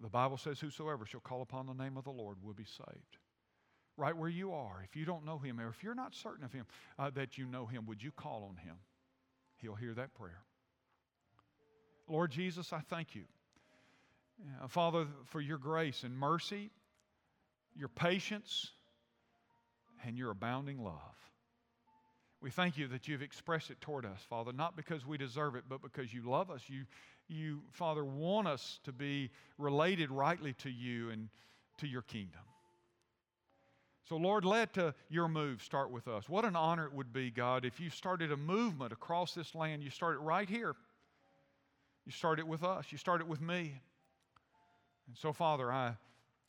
[0.00, 3.18] The Bible says, Whosoever shall call upon the name of the Lord will be saved
[3.96, 4.82] right where you are.
[4.88, 6.66] If you don't know Him, or if you're not certain of Him,
[6.98, 8.76] uh, that you know Him, would you call on Him?
[9.58, 10.42] He'll hear that prayer.
[12.08, 13.24] Lord Jesus, I thank you.
[14.62, 16.70] Uh, Father, for your grace and mercy,
[17.74, 18.70] your patience,
[20.04, 20.94] and your abounding love.
[22.40, 25.64] We thank you that you've expressed it toward us, Father, not because we deserve it,
[25.66, 26.60] but because you love us.
[26.66, 26.82] You,
[27.26, 31.30] you Father, want us to be related rightly to you and
[31.78, 32.42] to your kingdom.
[34.08, 36.28] So, Lord, let uh, your move start with us.
[36.28, 39.82] What an honor it would be, God, if you started a movement across this land.
[39.82, 40.74] You started right here.
[42.04, 42.86] You started with us.
[42.90, 43.80] You started with me.
[45.06, 45.96] And so, Father, I,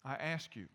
[0.04, 0.68] I ask you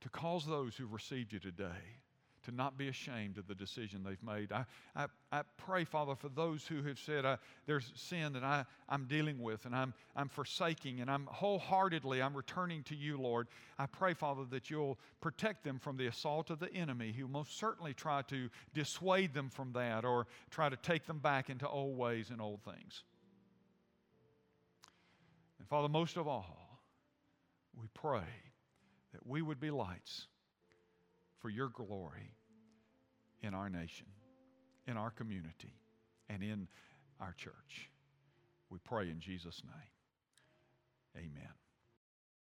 [0.00, 2.02] to cause those who've received you today
[2.44, 4.52] to not be ashamed of the decision they've made.
[4.52, 4.64] I,
[4.94, 7.36] I, I pray, Father, for those who have said, uh,
[7.66, 12.34] there's sin that I, I'm dealing with and I'm, I'm forsaking and I'm wholeheartedly, I'm
[12.36, 13.48] returning to you, Lord.
[13.78, 17.58] I pray, Father, that you'll protect them from the assault of the enemy who most
[17.58, 21.96] certainly try to dissuade them from that or try to take them back into old
[21.96, 23.02] ways and old things.
[25.58, 26.80] And Father, most of all,
[27.80, 28.20] we pray
[29.12, 30.26] that we would be lights
[31.44, 32.32] for your glory
[33.42, 34.06] in our nation,
[34.86, 35.74] in our community,
[36.30, 36.66] and in
[37.20, 37.90] our church.
[38.70, 41.26] We pray in Jesus' name.
[41.26, 41.63] Amen.